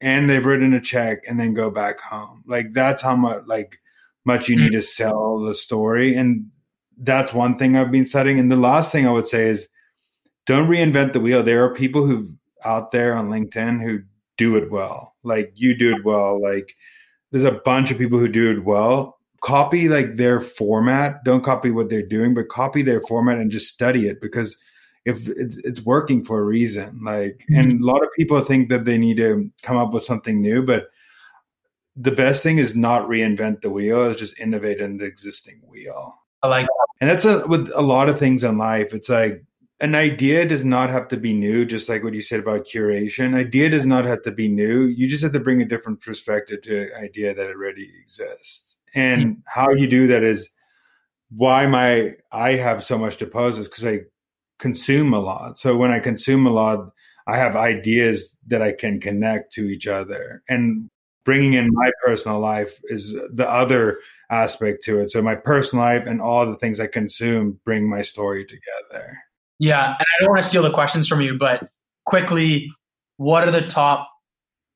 [0.00, 2.42] and they've written a check and then go back home.
[2.46, 3.78] Like that's how much like
[4.24, 4.80] much you need mm.
[4.80, 6.46] to sell the story, and
[6.98, 8.40] that's one thing I've been setting.
[8.40, 9.68] And the last thing I would say is,
[10.46, 11.44] don't reinvent the wheel.
[11.44, 12.34] There are people who
[12.64, 14.00] out there on LinkedIn who
[14.36, 15.14] do it well.
[15.22, 16.42] Like you do it well.
[16.42, 16.74] Like
[17.30, 21.70] there's a bunch of people who do it well copy like their format don't copy
[21.70, 24.56] what they're doing but copy their format and just study it because
[25.04, 27.60] if it's, it's working for a reason like mm-hmm.
[27.60, 30.64] and a lot of people think that they need to come up with something new
[30.64, 30.88] but
[31.96, 36.14] the best thing is not reinvent the wheel is just innovate in the existing wheel
[36.42, 39.44] i like that and that's a, with a lot of things in life it's like
[39.80, 43.34] an idea does not have to be new, just like what you said about curation.
[43.34, 44.84] Idea does not have to be new.
[44.84, 48.75] You just have to bring a different perspective to an idea that already exists.
[48.94, 49.40] And mm-hmm.
[49.46, 50.48] how you do that is
[51.30, 54.00] why my I have so much to pose is because I
[54.58, 55.58] consume a lot.
[55.58, 56.90] So when I consume a lot,
[57.26, 60.42] I have ideas that I can connect to each other.
[60.48, 60.88] And
[61.24, 63.98] bringing in my personal life is the other
[64.30, 65.10] aspect to it.
[65.10, 69.18] So my personal life and all the things I consume bring my story together.
[69.58, 71.68] Yeah, and I don't want to steal the questions from you, but
[72.04, 72.70] quickly,
[73.16, 74.08] what are the top,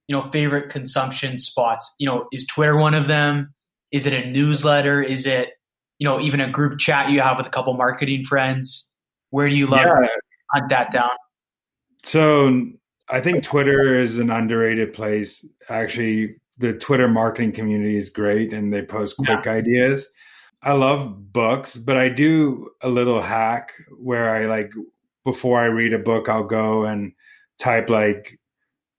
[0.08, 1.94] you know, favorite consumption spots?
[1.98, 3.54] You know, is Twitter one of them?
[3.92, 5.02] Is it a newsletter?
[5.02, 5.50] Is it,
[5.98, 8.90] you know, even a group chat you have with a couple marketing friends?
[9.30, 10.08] Where do you love yeah.
[10.52, 11.10] hunt that down?
[12.02, 12.66] So
[13.08, 15.44] I think Twitter is an underrated place.
[15.68, 19.52] Actually, the Twitter marketing community is great and they post quick yeah.
[19.52, 20.08] ideas.
[20.62, 24.72] I love books, but I do a little hack where I like
[25.24, 27.12] before I read a book, I'll go and
[27.58, 28.38] type like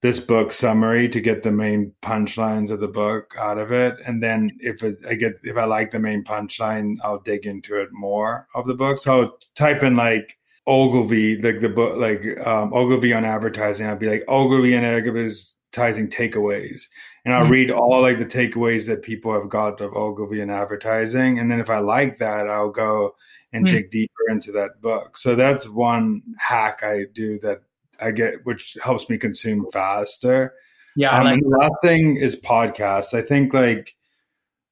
[0.02, 4.22] this book summary to get the main punchlines of the book out of it, and
[4.22, 7.90] then if it, I get if I like the main punchline, I'll dig into it
[7.92, 9.00] more of the book.
[9.00, 13.88] So I'll type in like Ogilvy, like the book, like um, Ogilvy on advertising.
[13.88, 16.82] I'll be like Ogilvy and advertising takeaways,
[17.24, 17.52] and I'll mm-hmm.
[17.52, 21.38] read all like the takeaways that people have got of Ogilvy and advertising.
[21.38, 23.16] And then if I like that, I'll go
[23.54, 23.76] and mm-hmm.
[23.76, 25.18] dig deeper into that book.
[25.18, 27.62] So that's one hack I do that
[28.02, 30.54] I get, which helps me consume faster.
[30.96, 31.18] Yeah.
[31.18, 33.14] Um, like and the last thing is podcasts.
[33.14, 33.96] I think like,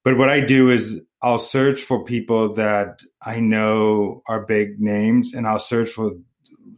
[0.03, 5.33] but what I do is I'll search for people that I know are big names
[5.33, 6.11] and I'll search for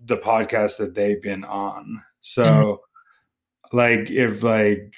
[0.05, 2.03] the podcast that they've been on.
[2.21, 3.77] So, mm-hmm.
[3.77, 4.95] like, if like,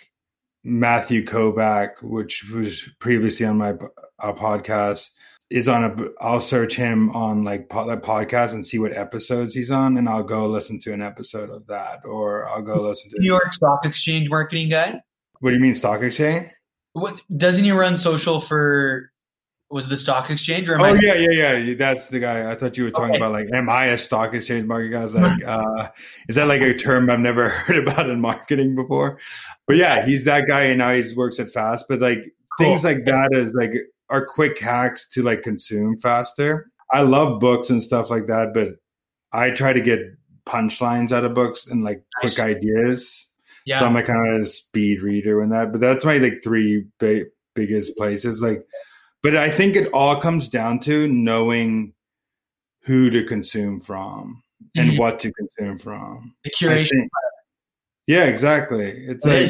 [0.65, 3.71] Matthew Kobach, which was previously on my
[4.19, 5.09] uh, podcast,
[5.53, 5.95] is on a.
[6.19, 10.23] I'll search him on like pod, podcast and see what episodes he's on, and I'll
[10.23, 13.85] go listen to an episode of that, or I'll go listen to New York Stock
[13.85, 14.99] Exchange marketing guy.
[15.41, 16.49] What do you mean stock exchange?
[16.93, 19.11] What doesn't he run social for
[19.69, 22.77] was the stock exchange or oh I- yeah yeah yeah that's the guy i thought
[22.77, 23.17] you were talking okay.
[23.17, 25.87] about like am i a stock exchange market guy like uh,
[26.29, 29.17] is that like a term i've never heard about in marketing before
[29.65, 32.19] but yeah he's that guy and now he works at fast but like
[32.59, 32.67] cool.
[32.67, 33.71] things like that is like
[34.09, 38.69] are quick hacks to like consume faster i love books and stuff like that but
[39.31, 39.99] i try to get
[40.45, 43.27] punchlines out of books and like quick ideas
[43.65, 43.79] yeah.
[43.79, 46.85] so i'm like kind of a speed reader and that but that's my like three
[47.55, 48.65] biggest places like
[49.23, 51.93] but I think it all comes down to knowing
[52.81, 54.43] who to consume from
[54.75, 54.99] and mm-hmm.
[54.99, 56.35] what to consume from.
[56.43, 57.07] The curation.
[58.05, 58.89] yeah, exactly.
[58.89, 59.49] It's like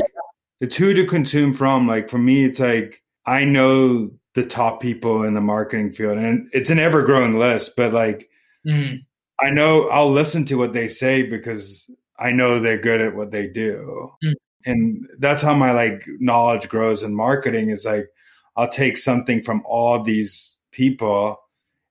[0.61, 1.87] it's who to consume from.
[1.87, 6.49] Like for me, it's like I know the top people in the marketing field, and
[6.53, 7.75] it's an ever growing list.
[7.75, 8.29] But like,
[8.65, 8.97] mm-hmm.
[9.45, 13.31] I know I'll listen to what they say because I know they're good at what
[13.31, 14.71] they do, mm-hmm.
[14.71, 17.69] and that's how my like knowledge grows in marketing.
[17.69, 18.07] Is like
[18.55, 21.39] I'll take something from all these people.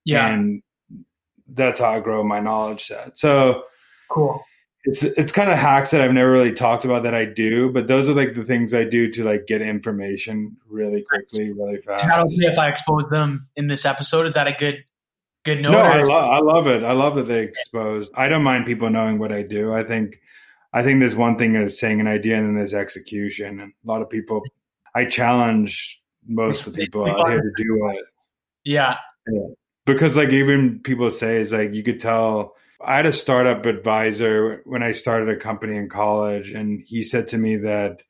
[0.05, 0.29] Yeah.
[0.29, 0.63] And
[1.49, 3.19] that's how I grow my knowledge set.
[3.19, 3.65] So
[4.11, 4.43] cool.
[4.85, 7.87] It's it's kind of hacks that I've never really talked about that I do, but
[7.87, 12.03] those are like the things I do to like get information really quickly, really fast.
[12.03, 14.27] Is that okay if I expose them in this episode?
[14.27, 14.85] Is that a good
[15.45, 15.73] good note?
[15.73, 16.83] No, I, lo- I love it.
[16.83, 18.13] I love that they exposed.
[18.17, 19.73] I don't mind people knowing what I do.
[19.73, 20.21] I think
[20.73, 23.61] I think there's one thing is saying an idea and then there's execution.
[23.61, 24.43] And a lot of people
[24.95, 28.05] I challenge most of the people out here to do it.
[28.65, 28.97] Yeah.
[29.29, 29.49] yeah.
[29.87, 34.63] Because like even people say is like you could tell I had a startup advisor
[34.65, 38.03] when I started a company in college and he said to me that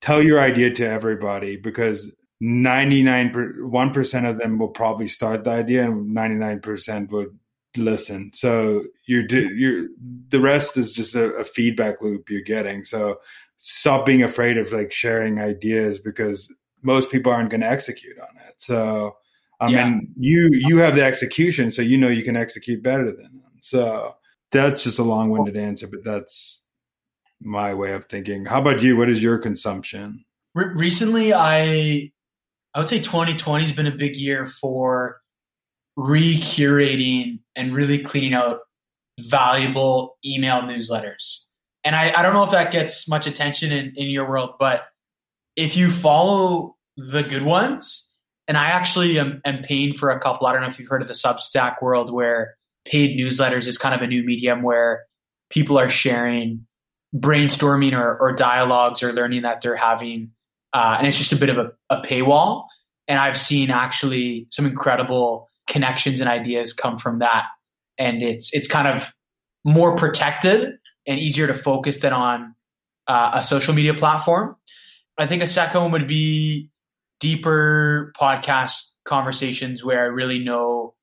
[0.00, 5.84] tell your idea to everybody because 99 1% of them will probably start the idea
[5.84, 7.38] and 99% would
[7.76, 9.86] listen so you're you're
[10.28, 13.16] the rest is just a, a feedback loop you're getting so
[13.62, 18.36] stop being afraid of like sharing ideas because most people aren't going to execute on
[18.48, 18.54] it.
[18.58, 19.16] So,
[19.60, 19.88] I yeah.
[19.88, 23.49] mean, you you have the execution, so you know you can execute better than them.
[23.62, 24.16] So
[24.50, 25.60] that's just a long-winded oh.
[25.60, 26.62] answer, but that's
[27.40, 28.44] my way of thinking.
[28.44, 28.96] How about you?
[28.96, 30.24] What is your consumption?
[30.54, 32.12] Re- recently, I
[32.74, 35.20] I would say 2020 has been a big year for
[35.96, 38.60] re-curating and really cleaning out
[39.18, 41.44] valuable email newsletters.
[41.82, 44.82] And I, I don't know if that gets much attention in, in your world, but
[45.56, 48.08] if you follow the good ones,
[48.46, 50.46] and I actually am, am paying for a couple.
[50.46, 53.94] I don't know if you've heard of the Substack world where paid newsletters is kind
[53.94, 55.04] of a new medium where
[55.50, 56.66] people are sharing
[57.14, 60.30] brainstorming or, or dialogues or learning that they're having.
[60.72, 62.66] Uh, and it's just a bit of a, a paywall.
[63.08, 67.46] And I've seen actually some incredible connections and ideas come from that.
[67.98, 69.12] And it's it's kind of
[69.64, 70.74] more protected
[71.06, 72.54] and easier to focus than on
[73.08, 74.56] uh, a social media platform.
[75.18, 76.70] I think a second one would be
[77.18, 80.94] deeper podcast conversations where I really know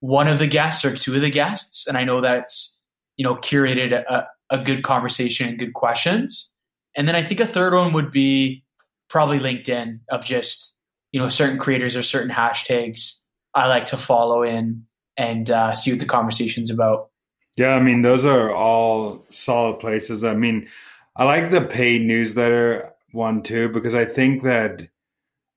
[0.00, 2.78] one of the guests or two of the guests, and I know that's
[3.16, 6.50] you know curated a, a good conversation and good questions.
[6.96, 8.64] And then I think a third one would be
[9.08, 10.74] probably LinkedIn of just
[11.12, 13.18] you know certain creators or certain hashtags
[13.54, 14.86] I like to follow in
[15.16, 17.10] and uh, see what the conversation's about.
[17.56, 20.24] Yeah, I mean those are all solid places.
[20.24, 20.68] I mean,
[21.16, 24.88] I like the paid newsletter one too because I think that,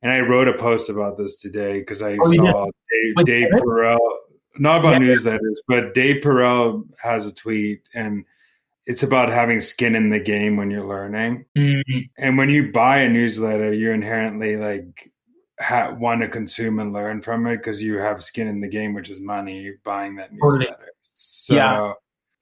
[0.02, 4.00] and I wrote a post about this today because I oh, saw Dave, Dave Perell,
[4.58, 5.08] not about yeah.
[5.08, 8.26] newsletters, but Dave Perell has a tweet and
[8.86, 11.45] it's about having skin in the game when you're learning.
[11.58, 11.99] Mm-hmm.
[12.18, 15.12] And when you buy a newsletter, you're inherently like
[15.60, 18.93] ha- want to consume and learn from it because you have skin in the game,
[18.93, 20.91] which is money buying that newsletter.
[21.14, 21.93] So yeah.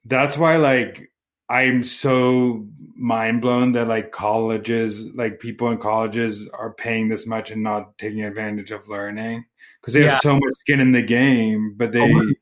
[0.04, 1.11] that's why like
[1.52, 7.50] I'm so mind blown that like colleges, like people in colleges are paying this much
[7.50, 9.44] and not taking advantage of learning
[9.78, 10.12] because they yeah.
[10.12, 12.32] have so much skin in the game, but they oh,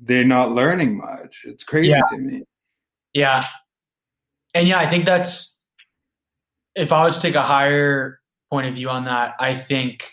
[0.00, 1.42] they're not learning much.
[1.44, 2.02] It's crazy yeah.
[2.08, 2.42] to me.
[3.12, 3.44] Yeah.
[4.54, 5.58] And yeah, I think that's
[6.76, 10.04] if I was to take a higher point of view on that, I think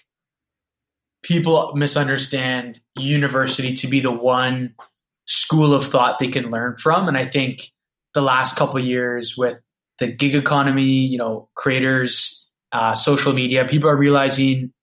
[1.21, 4.73] people misunderstand university to be the one
[5.27, 7.07] school of thought they can learn from.
[7.07, 7.71] And I think
[8.13, 9.59] the last couple years with
[9.99, 14.73] the gig economy, you know, creators, uh, social media, people are realizing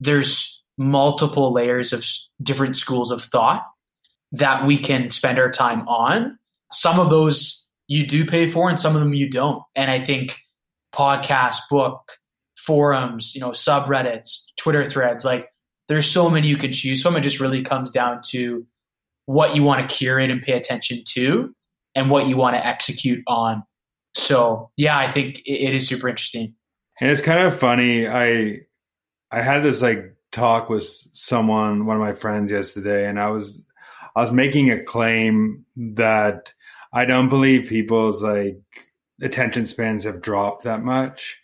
[0.00, 2.04] there's multiple layers of
[2.42, 3.64] different schools of thought
[4.32, 6.38] that we can spend our time on.
[6.72, 9.62] Some of those you do pay for and some of them you don't.
[9.74, 10.38] And I think
[10.94, 12.12] podcast, book,
[12.56, 15.48] forums, you know, subreddits, Twitter threads, like
[15.88, 17.16] there's so many you can choose from.
[17.16, 18.66] It just really comes down to
[19.26, 21.54] what you want to curate and pay attention to
[21.98, 23.64] and what you want to execute on.
[24.14, 26.54] So yeah, I think it is super interesting.
[27.00, 28.08] And it's kind of funny.
[28.08, 28.60] I
[29.30, 33.62] I had this like talk with someone, one of my friends yesterday, and I was
[34.16, 36.52] I was making a claim that
[36.92, 38.60] I don't believe people's like
[39.20, 41.38] attention spans have dropped that much.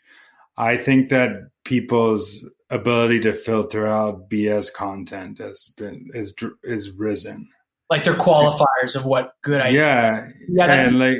[0.56, 6.32] I think that people's ability to filter out BS content has been is
[6.62, 7.48] is risen.
[7.90, 9.80] Like their qualifiers of what good idea.
[9.80, 10.72] Yeah, yeah.
[10.72, 11.18] And like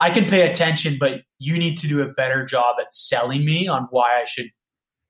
[0.00, 3.68] I can pay attention, but you need to do a better job at selling me
[3.68, 4.48] on why I should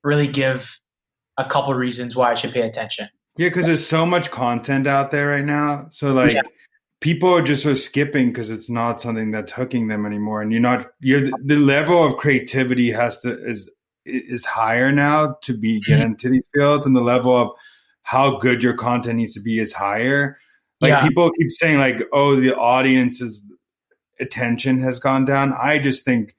[0.03, 0.79] really give
[1.37, 3.09] a couple reasons why I should pay attention.
[3.37, 5.87] Yeah, because there's so much content out there right now.
[5.91, 6.35] So like.
[6.35, 6.43] Yeah
[7.05, 10.51] people are just sort of skipping because it's not something that's hooking them anymore and
[10.51, 13.71] you're not you're the level of creativity has to is
[14.07, 16.07] is higher now to be get mm-hmm.
[16.07, 17.51] into these fields and the level of
[18.05, 20.39] how good your content needs to be is higher
[20.81, 21.07] like yeah.
[21.07, 23.45] people keep saying like oh the audience's
[24.21, 26.35] attention has gone down i just think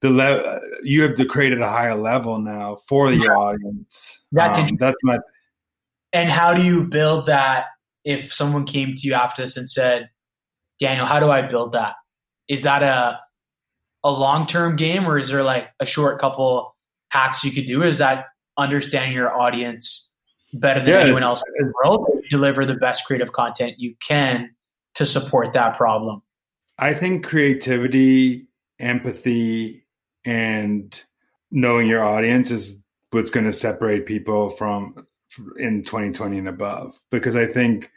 [0.00, 3.30] the level you have to create at a higher level now for the yeah.
[3.30, 5.18] audience that's, um, that's my
[6.14, 7.66] and how do you build that
[8.04, 10.10] if someone came to you after this and said,
[10.78, 11.94] Daniel, how do I build that?
[12.48, 13.20] Is that a
[14.04, 16.76] a long term game or is there like a short couple
[17.08, 17.82] hacks you could do?
[17.82, 18.26] Is that
[18.56, 20.08] understanding your audience
[20.60, 22.06] better than yeah, anyone else in the world?
[22.30, 24.50] Deliver the best creative content you can
[24.94, 26.22] to support that problem.
[26.78, 28.48] I think creativity,
[28.78, 29.86] empathy,
[30.24, 31.00] and
[31.50, 35.06] knowing your audience is what's going to separate people from
[35.58, 37.90] in 2020 and above because I think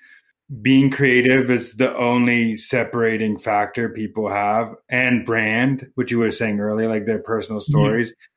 [0.61, 6.59] being creative is the only separating factor people have and brand, which you were saying
[6.59, 7.71] earlier, like their personal mm-hmm.
[7.71, 8.11] stories.
[8.11, 8.36] Mm-hmm.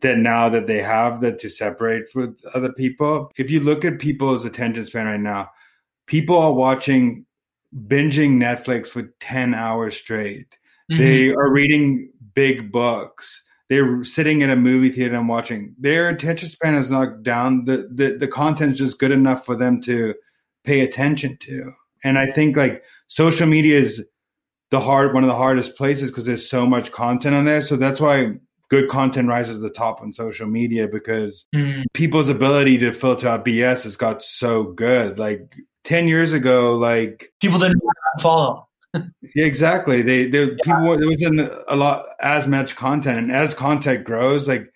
[0.00, 3.98] That now that they have that to separate with other people, if you look at
[3.98, 5.50] people's attention span right now,
[6.06, 7.26] people are watching
[7.86, 10.54] binging Netflix for 10 hours straight.
[10.90, 11.02] Mm-hmm.
[11.02, 15.74] They are reading big books they're sitting in a movie theater and watching.
[15.78, 17.64] Their attention span is not down.
[17.66, 20.14] The the the content's just good enough for them to
[20.64, 21.72] pay attention to.
[22.04, 24.08] And I think like social media is
[24.70, 27.62] the hard one of the hardest places because there's so much content on there.
[27.62, 28.32] So that's why
[28.68, 31.84] good content rises to the top on social media because mm.
[31.94, 35.18] people's ability to filter out BS has got so good.
[35.18, 35.54] Like
[35.84, 37.80] ten years ago, like people didn't
[38.20, 40.02] follow yeah, exactly.
[40.02, 40.54] They, they yeah.
[40.62, 44.72] people there wasn't a lot as much content, and as content grows, like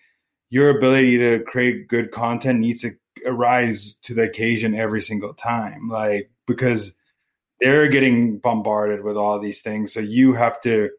[0.49, 2.91] your ability to create good content needs to
[3.25, 6.93] arise to the occasion every single time, like because
[7.59, 10.89] they're getting bombarded with all these things, so you have to,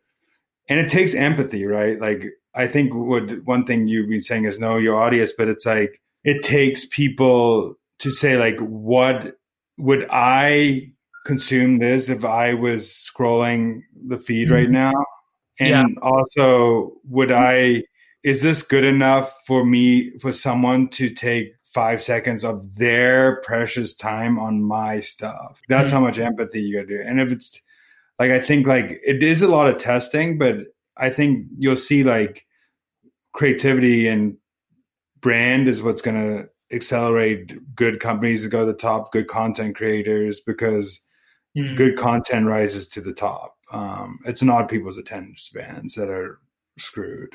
[0.68, 2.00] and it takes empathy, right?
[2.00, 2.24] Like
[2.54, 6.00] I think what one thing you've been saying is know your audience, but it's like
[6.24, 9.36] it takes people to say like, what
[9.78, 10.82] would I
[11.26, 14.72] consume this if I was scrolling the feed right Mhm.
[14.72, 15.04] now?
[15.58, 16.00] And Yeah.
[16.02, 17.84] also, would I,
[18.22, 23.94] is this good enough for me, for someone to take five seconds of their precious
[23.94, 25.60] time on my stuff?
[25.68, 25.94] That's Mhm.
[25.94, 27.02] how much empathy you gotta do.
[27.04, 27.60] And if it's
[28.18, 30.56] like, I think like it is a lot of testing, but
[30.96, 32.46] I think you'll see like
[33.32, 34.36] creativity and
[35.20, 39.76] brand is what's going to accelerate good companies to go to the top, good content
[39.76, 41.00] creators, because
[41.56, 41.76] Mm.
[41.76, 43.56] good content rises to the top.
[43.70, 46.40] Um, it's not people's attention spans that are
[46.80, 47.32] screwed.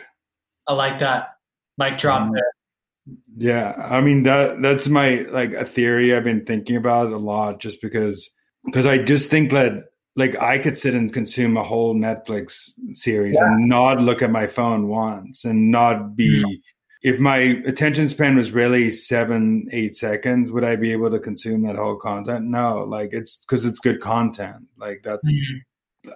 [0.68, 1.36] I like that.
[1.78, 2.34] Mic drop Mhm.
[2.34, 3.18] there.
[3.38, 7.62] Yeah, I mean that that's my like a theory I've been thinking about a lot,
[7.62, 8.30] just because
[8.66, 9.86] because I just think that
[10.16, 14.47] like I could sit and consume a whole Netflix series and not look at my
[14.47, 16.62] phone once and not be.
[17.01, 21.62] If my attention span was really seven, eight seconds, would I be able to consume
[21.62, 22.45] that whole content?
[22.45, 24.68] No, like it's because it's good content.
[24.78, 25.30] Like that's.
[25.30, 25.62] Mhm.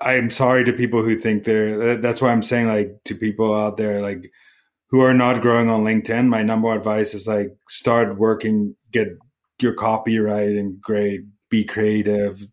[0.02, 1.96] I'm sorry to people who think they're.
[1.98, 4.30] That's why I'm saying like to people out there like
[4.90, 6.28] who are not growing on LinkedIn.
[6.28, 9.08] My number one advice is like start working, get
[9.62, 12.46] your copywriting great, be creative,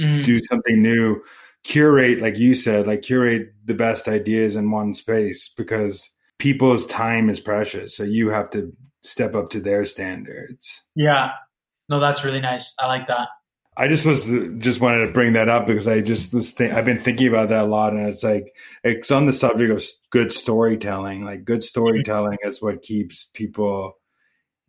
[0.00, 0.24] Mm.
[0.24, 1.20] do something new,
[1.64, 7.28] curate like you said, like curate the best ideas in one space because people's time
[7.28, 7.96] is precious.
[7.96, 8.72] So you have to
[9.02, 10.68] step up to their standards.
[10.94, 11.32] Yeah.
[11.88, 12.72] No, that's really nice.
[12.78, 13.28] I like that.
[13.76, 14.24] I just was
[14.58, 17.48] just wanted to bring that up because I just was think I've been thinking about
[17.48, 21.24] that a lot, and it's like it's on the subject of good storytelling.
[21.24, 23.94] Like good storytelling is what keeps people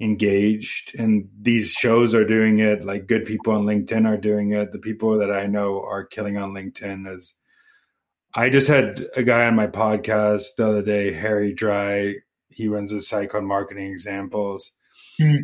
[0.01, 2.83] engaged, and these shows are doing it.
[2.83, 4.71] Like good people on LinkedIn are doing it.
[4.71, 7.07] The people that I know are killing on LinkedIn.
[7.07, 7.33] As
[8.33, 12.15] I just had a guy on my podcast the other day, Harry Dry.
[12.49, 14.71] He runs a site called Marketing Examples,
[15.17, 15.35] Hmm.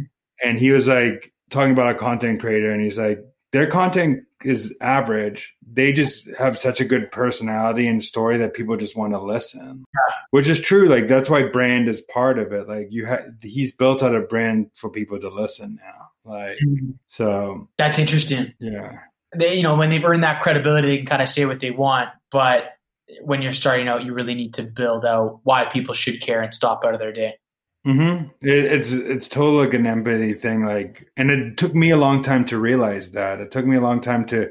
[0.43, 3.19] and he was like talking about a content creator, and he's like
[3.53, 5.57] their content is average.
[5.69, 9.83] They just have such a good personality and story that people just want to listen.
[9.93, 10.13] Yeah.
[10.31, 10.87] Which is true.
[10.87, 12.65] Like that's why brand is part of it.
[12.69, 16.31] Like you have, he's built out a brand for people to listen now.
[16.31, 16.91] Like mm-hmm.
[17.07, 18.53] so, That's interesting.
[18.59, 18.99] yeah,
[19.35, 21.71] They, you know, when they've earned that credibility, they can kind of say what they
[21.71, 22.07] want.
[22.31, 22.71] But
[23.21, 26.53] when you're starting out, you really need to build out why people should care and
[26.53, 27.35] stop out of their day.
[27.87, 30.65] Hmm It, it's it's total like an empathy thing.
[30.65, 33.39] Like, and it took me a long time to realize that.
[33.39, 34.49] It took me a long time to,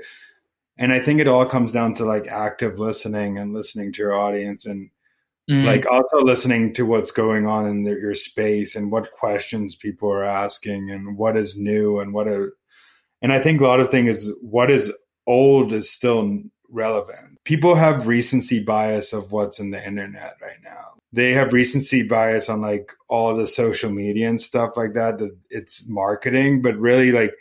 [0.79, 4.15] and I think it all comes down to like active listening and listening to your
[4.15, 4.91] audience and
[5.49, 5.65] Mm.
[5.65, 10.11] like also listening to what's going on in the, your space and what questions people
[10.11, 12.55] are asking and what is new and what are
[13.23, 14.93] and i think a lot of thing is what is
[15.29, 20.87] old is still relevant people have recency bias of what's in the internet right now
[21.13, 25.37] they have recency bias on like all the social media and stuff like that that
[25.51, 27.33] it's marketing but really like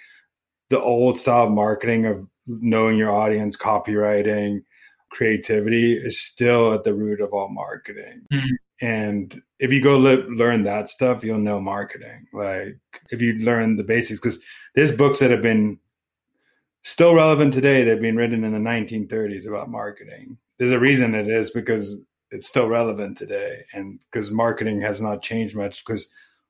[0.69, 4.61] the old style of marketing of knowing your audience copywriting
[5.09, 8.21] creativity is still at the root of all marketing.
[8.31, 8.49] Mhm.
[8.81, 12.27] And if you go learn that stuff, you'll know marketing.
[12.33, 12.77] Like
[13.11, 14.41] if you learn the basics, because
[14.75, 15.79] there's books that have been
[16.83, 17.83] still relevant today.
[17.83, 20.37] that have been written in the 1930s about marketing.
[20.59, 21.99] There's a reason it is because
[22.35, 25.83] it's still relevant today, and because marketing has not changed much.
[25.85, 26.09] Because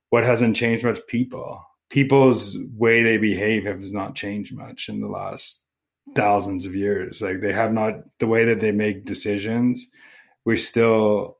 [0.09, 0.99] what hasn't changed much?
[1.07, 1.63] People.
[1.89, 5.63] People's way they behave has not changed much in the last
[6.15, 7.21] thousands of years.
[7.21, 9.85] Like they have not the way that they make decisions.
[10.45, 11.37] We still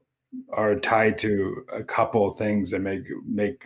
[0.54, 3.66] are tied to a couple of things that make make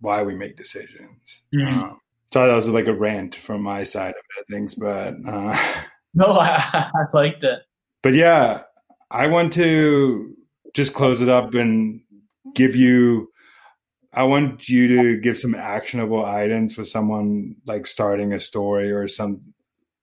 [0.00, 1.42] why we make decisions.
[1.54, 1.66] Mhm.
[1.66, 2.00] Um,
[2.32, 5.56] so that was like a rant from my side of things, but uh,
[6.14, 7.60] No, I, I liked it.
[8.02, 8.62] but yeah,
[9.10, 10.34] I want to
[10.74, 12.00] just close it up and
[12.54, 13.30] give you.
[14.12, 19.06] I want you to give some actionable items for someone like starting a story or
[19.08, 19.42] some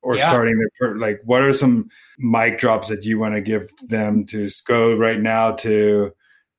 [0.04, 0.28] or Yeah.
[0.30, 1.88] starting their like what are some
[2.20, 6.12] mic drops that you want to give them to go right now to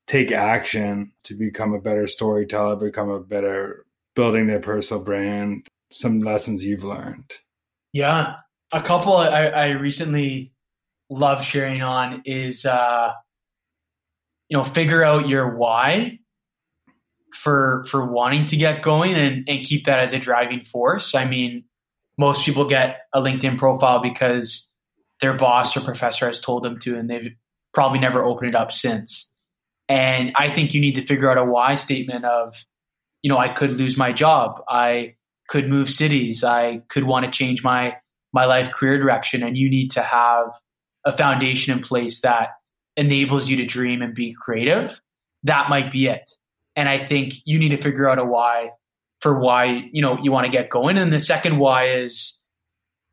[0.09, 3.85] take action to become a better storyteller become a better
[4.17, 7.31] building their personal brand some lessons you've learned
[7.93, 8.37] Yeah.
[8.73, 10.54] A couple I, I recently
[11.11, 13.13] love sharing on is, uh,
[14.49, 16.19] you know, figure out your why
[17.35, 21.15] for, for wanting to get going and, and keep that as a driving force.
[21.15, 21.65] I mean,
[22.17, 24.71] most people get a LinkedIn profile because
[25.21, 27.35] their boss or professor has told them to, and they've
[27.73, 29.33] probably never opened it up since.
[29.89, 32.55] And I think you need to figure out a why statement of,
[33.23, 34.63] you know, I could lose my job.
[34.69, 35.17] I
[35.49, 36.45] could move cities.
[36.45, 37.97] I could want to change my
[38.33, 39.43] my life career direction.
[39.43, 40.49] And you need to have
[41.05, 42.51] a foundation in place that
[42.97, 45.01] enables you to dream and be creative.
[45.43, 46.33] That might be it.
[46.77, 48.71] And I think you need to figure out a why
[49.21, 50.99] for why, you know, you want to get going.
[50.99, 52.41] And the second why is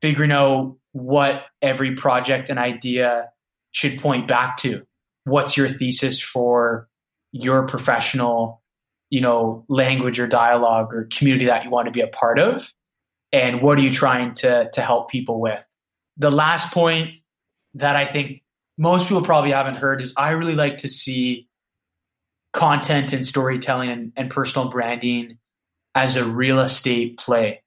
[0.02, 3.30] figuring out what every project and idea
[3.72, 4.82] should point back to.
[5.24, 6.90] What's your thesis for
[7.32, 8.62] your professional,
[9.10, 12.72] you know, language or dialogue or community that you want to be a part of?
[13.32, 15.64] And what are you trying to to help people with?
[16.18, 17.21] The last point
[17.76, 18.44] that I think
[18.78, 21.48] most people probably haven't heard is I really like to see
[22.54, 25.38] content and storytelling and, and personal branding
[25.96, 27.62] as a real estate play.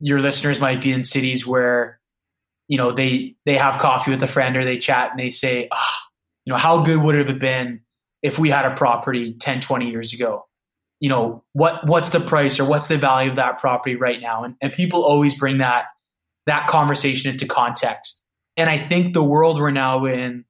[0.00, 2.00] Your listeners might be in cities where,
[2.68, 5.68] you know, they they have coffee with a friend or they chat and they say,
[5.72, 5.98] ah,
[6.44, 7.80] you know, how good would it have been
[8.22, 10.46] if we had a property 10, 20 years ago?
[11.00, 14.44] You know, what what's the price or what's the value of that property right now?
[14.44, 15.86] And and people always bring that
[16.46, 18.22] that conversation into context.
[18.58, 20.44] And I think the world we're now in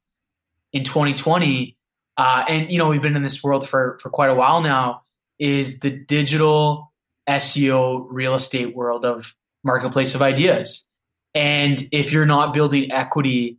[0.73, 1.77] in 2020,
[2.17, 5.03] uh, and you know, we've been in this world for for quite a while now,
[5.39, 6.93] is the digital
[7.29, 10.85] SEO real estate world of marketplace of ideas.
[11.35, 13.59] And if you're not building equity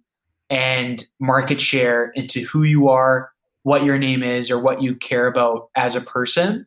[0.50, 3.32] and market share into who you are,
[3.62, 6.66] what your name is, or what you care about as a person,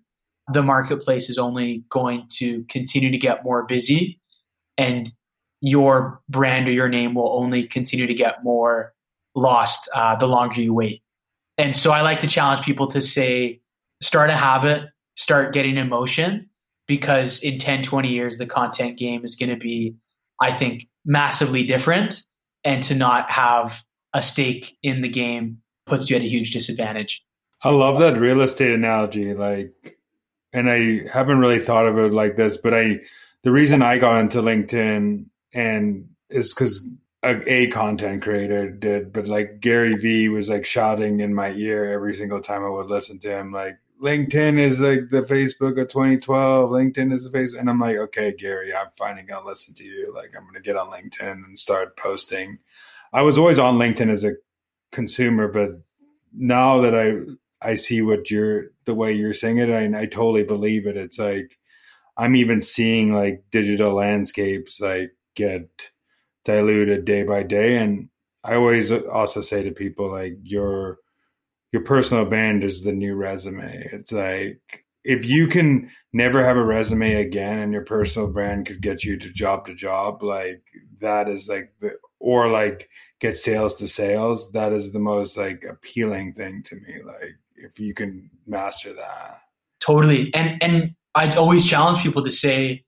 [0.52, 4.20] the marketplace is only going to continue to get more busy
[4.78, 5.12] and
[5.62, 8.92] your brand or your name will only continue to get more
[9.34, 11.02] lost uh, the longer you wait.
[11.56, 13.60] And so I like to challenge people to say,
[14.02, 16.50] start a habit, start getting in motion,
[16.88, 19.94] because in 10, 20 years, the content game is going to be,
[20.40, 22.24] I think, massively different.
[22.64, 23.82] And to not have
[24.12, 27.24] a stake in the game puts you at a huge disadvantage.
[27.62, 29.34] I love that real estate analogy.
[29.34, 29.98] Like,
[30.52, 33.00] and I haven't really thought of it like this, but I,
[33.42, 36.86] the reason I got into LinkedIn and it's because
[37.22, 41.92] a, a, content creator did, but like Gary Vee was like shouting in my ear
[41.92, 45.88] every single time I would listen to him, like LinkedIn is like the Facebook of
[45.88, 46.70] 2012.
[46.70, 50.12] LinkedIn is the face, and I'm like, okay, Gary, I'm finally gonna listen to you.
[50.14, 52.58] Like, I'm gonna get on LinkedIn and start posting.
[53.12, 54.32] I was always on LinkedIn as a
[54.90, 55.80] consumer, but
[56.34, 57.18] now that I
[57.64, 60.96] I see what you're the way you're saying it, I, I totally believe it.
[60.96, 61.56] It's like
[62.16, 65.90] I'm even seeing like digital landscapes like get
[66.44, 68.08] diluted day by day, and
[68.44, 70.98] I always also say to people like your
[71.72, 73.88] your personal brand is the new resume.
[73.92, 78.80] It's like if you can never have a resume again and your personal brand could
[78.80, 80.62] get you to job to job, like
[81.00, 82.88] that is like the or like
[83.20, 87.02] get sales to sales, that is the most like appealing thing to me.
[87.04, 89.40] Like if you can master that.
[89.80, 90.32] Totally.
[90.34, 92.84] And and I always challenge people to say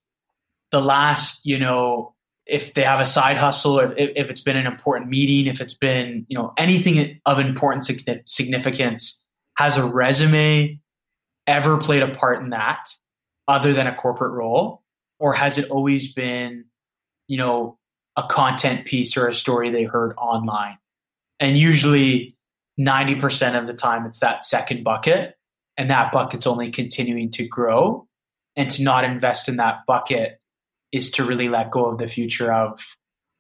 [0.71, 2.14] the last, you know,
[2.47, 5.75] if they have a side hustle if, if, it's been an important meeting, if it's
[5.75, 7.85] been, you know, anything of important
[8.27, 9.23] significance,
[9.57, 10.81] has a resume
[11.47, 12.89] ever played a part in that
[13.49, 14.83] other than a corporate role?
[15.19, 16.67] Or has it always been,
[17.29, 17.79] you know,
[18.17, 20.77] a content piece or a story they heard online?
[21.41, 22.37] And usually
[22.79, 25.37] 90% of the time it's that second bucket
[25.77, 28.07] and that bucket's only continuing to grow
[28.57, 30.41] and to not invest in that bucket
[30.95, 32.97] is to really let go of the future of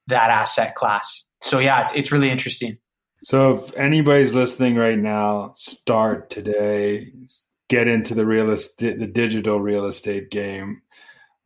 [0.08, 1.24] that asset class.
[1.40, 2.78] So yeah, it's really interesting.
[3.22, 7.12] So if anybody's listening right now, start today.
[7.70, 10.82] Get into the real estate, the digital real estate game.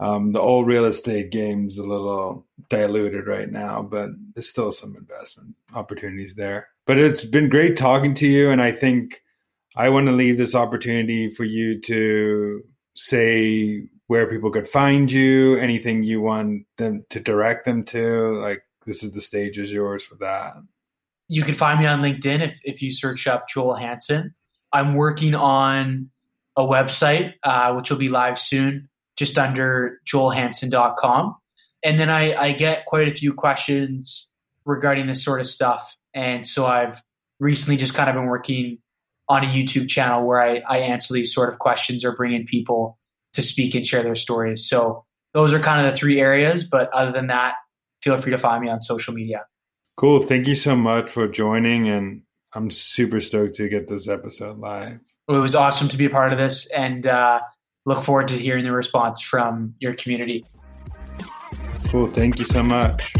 [0.00, 4.96] Um, the old real estate game's a little diluted right now, but there's still some
[4.96, 6.68] investment opportunities there.
[6.86, 9.22] But it's been great talking to you, and I think
[9.76, 15.56] I want to leave this opportunity for you to say where people could find you,
[15.56, 18.36] anything you want them to direct them to.
[18.38, 20.54] Like this is the stage is yours for that.
[21.28, 24.34] You can find me on LinkedIn if, if you search up Joel Hansen.
[24.72, 26.10] I'm working on
[26.56, 31.36] a website, uh, which will be live soon, just under joelhansen.com.
[31.84, 34.30] And then I, I get quite a few questions
[34.64, 35.96] regarding this sort of stuff.
[36.14, 37.02] And so I've
[37.38, 38.78] recently just kind of been working
[39.28, 42.46] on a YouTube channel where I, I answer these sort of questions or bring in
[42.46, 42.98] people
[43.34, 44.68] to speak and share their stories.
[44.68, 45.04] So
[45.34, 46.64] those are kind of the three areas.
[46.64, 47.54] But other than that,
[48.02, 49.44] feel free to find me on social media.
[49.96, 50.22] Cool.
[50.22, 51.88] Thank you so much for joining.
[51.88, 52.22] And
[52.54, 55.00] I'm super stoked to get this episode live.
[55.28, 57.40] It was awesome to be a part of this and uh,
[57.84, 60.44] look forward to hearing the response from your community.
[61.88, 62.06] Cool.
[62.06, 63.12] Thank you so much.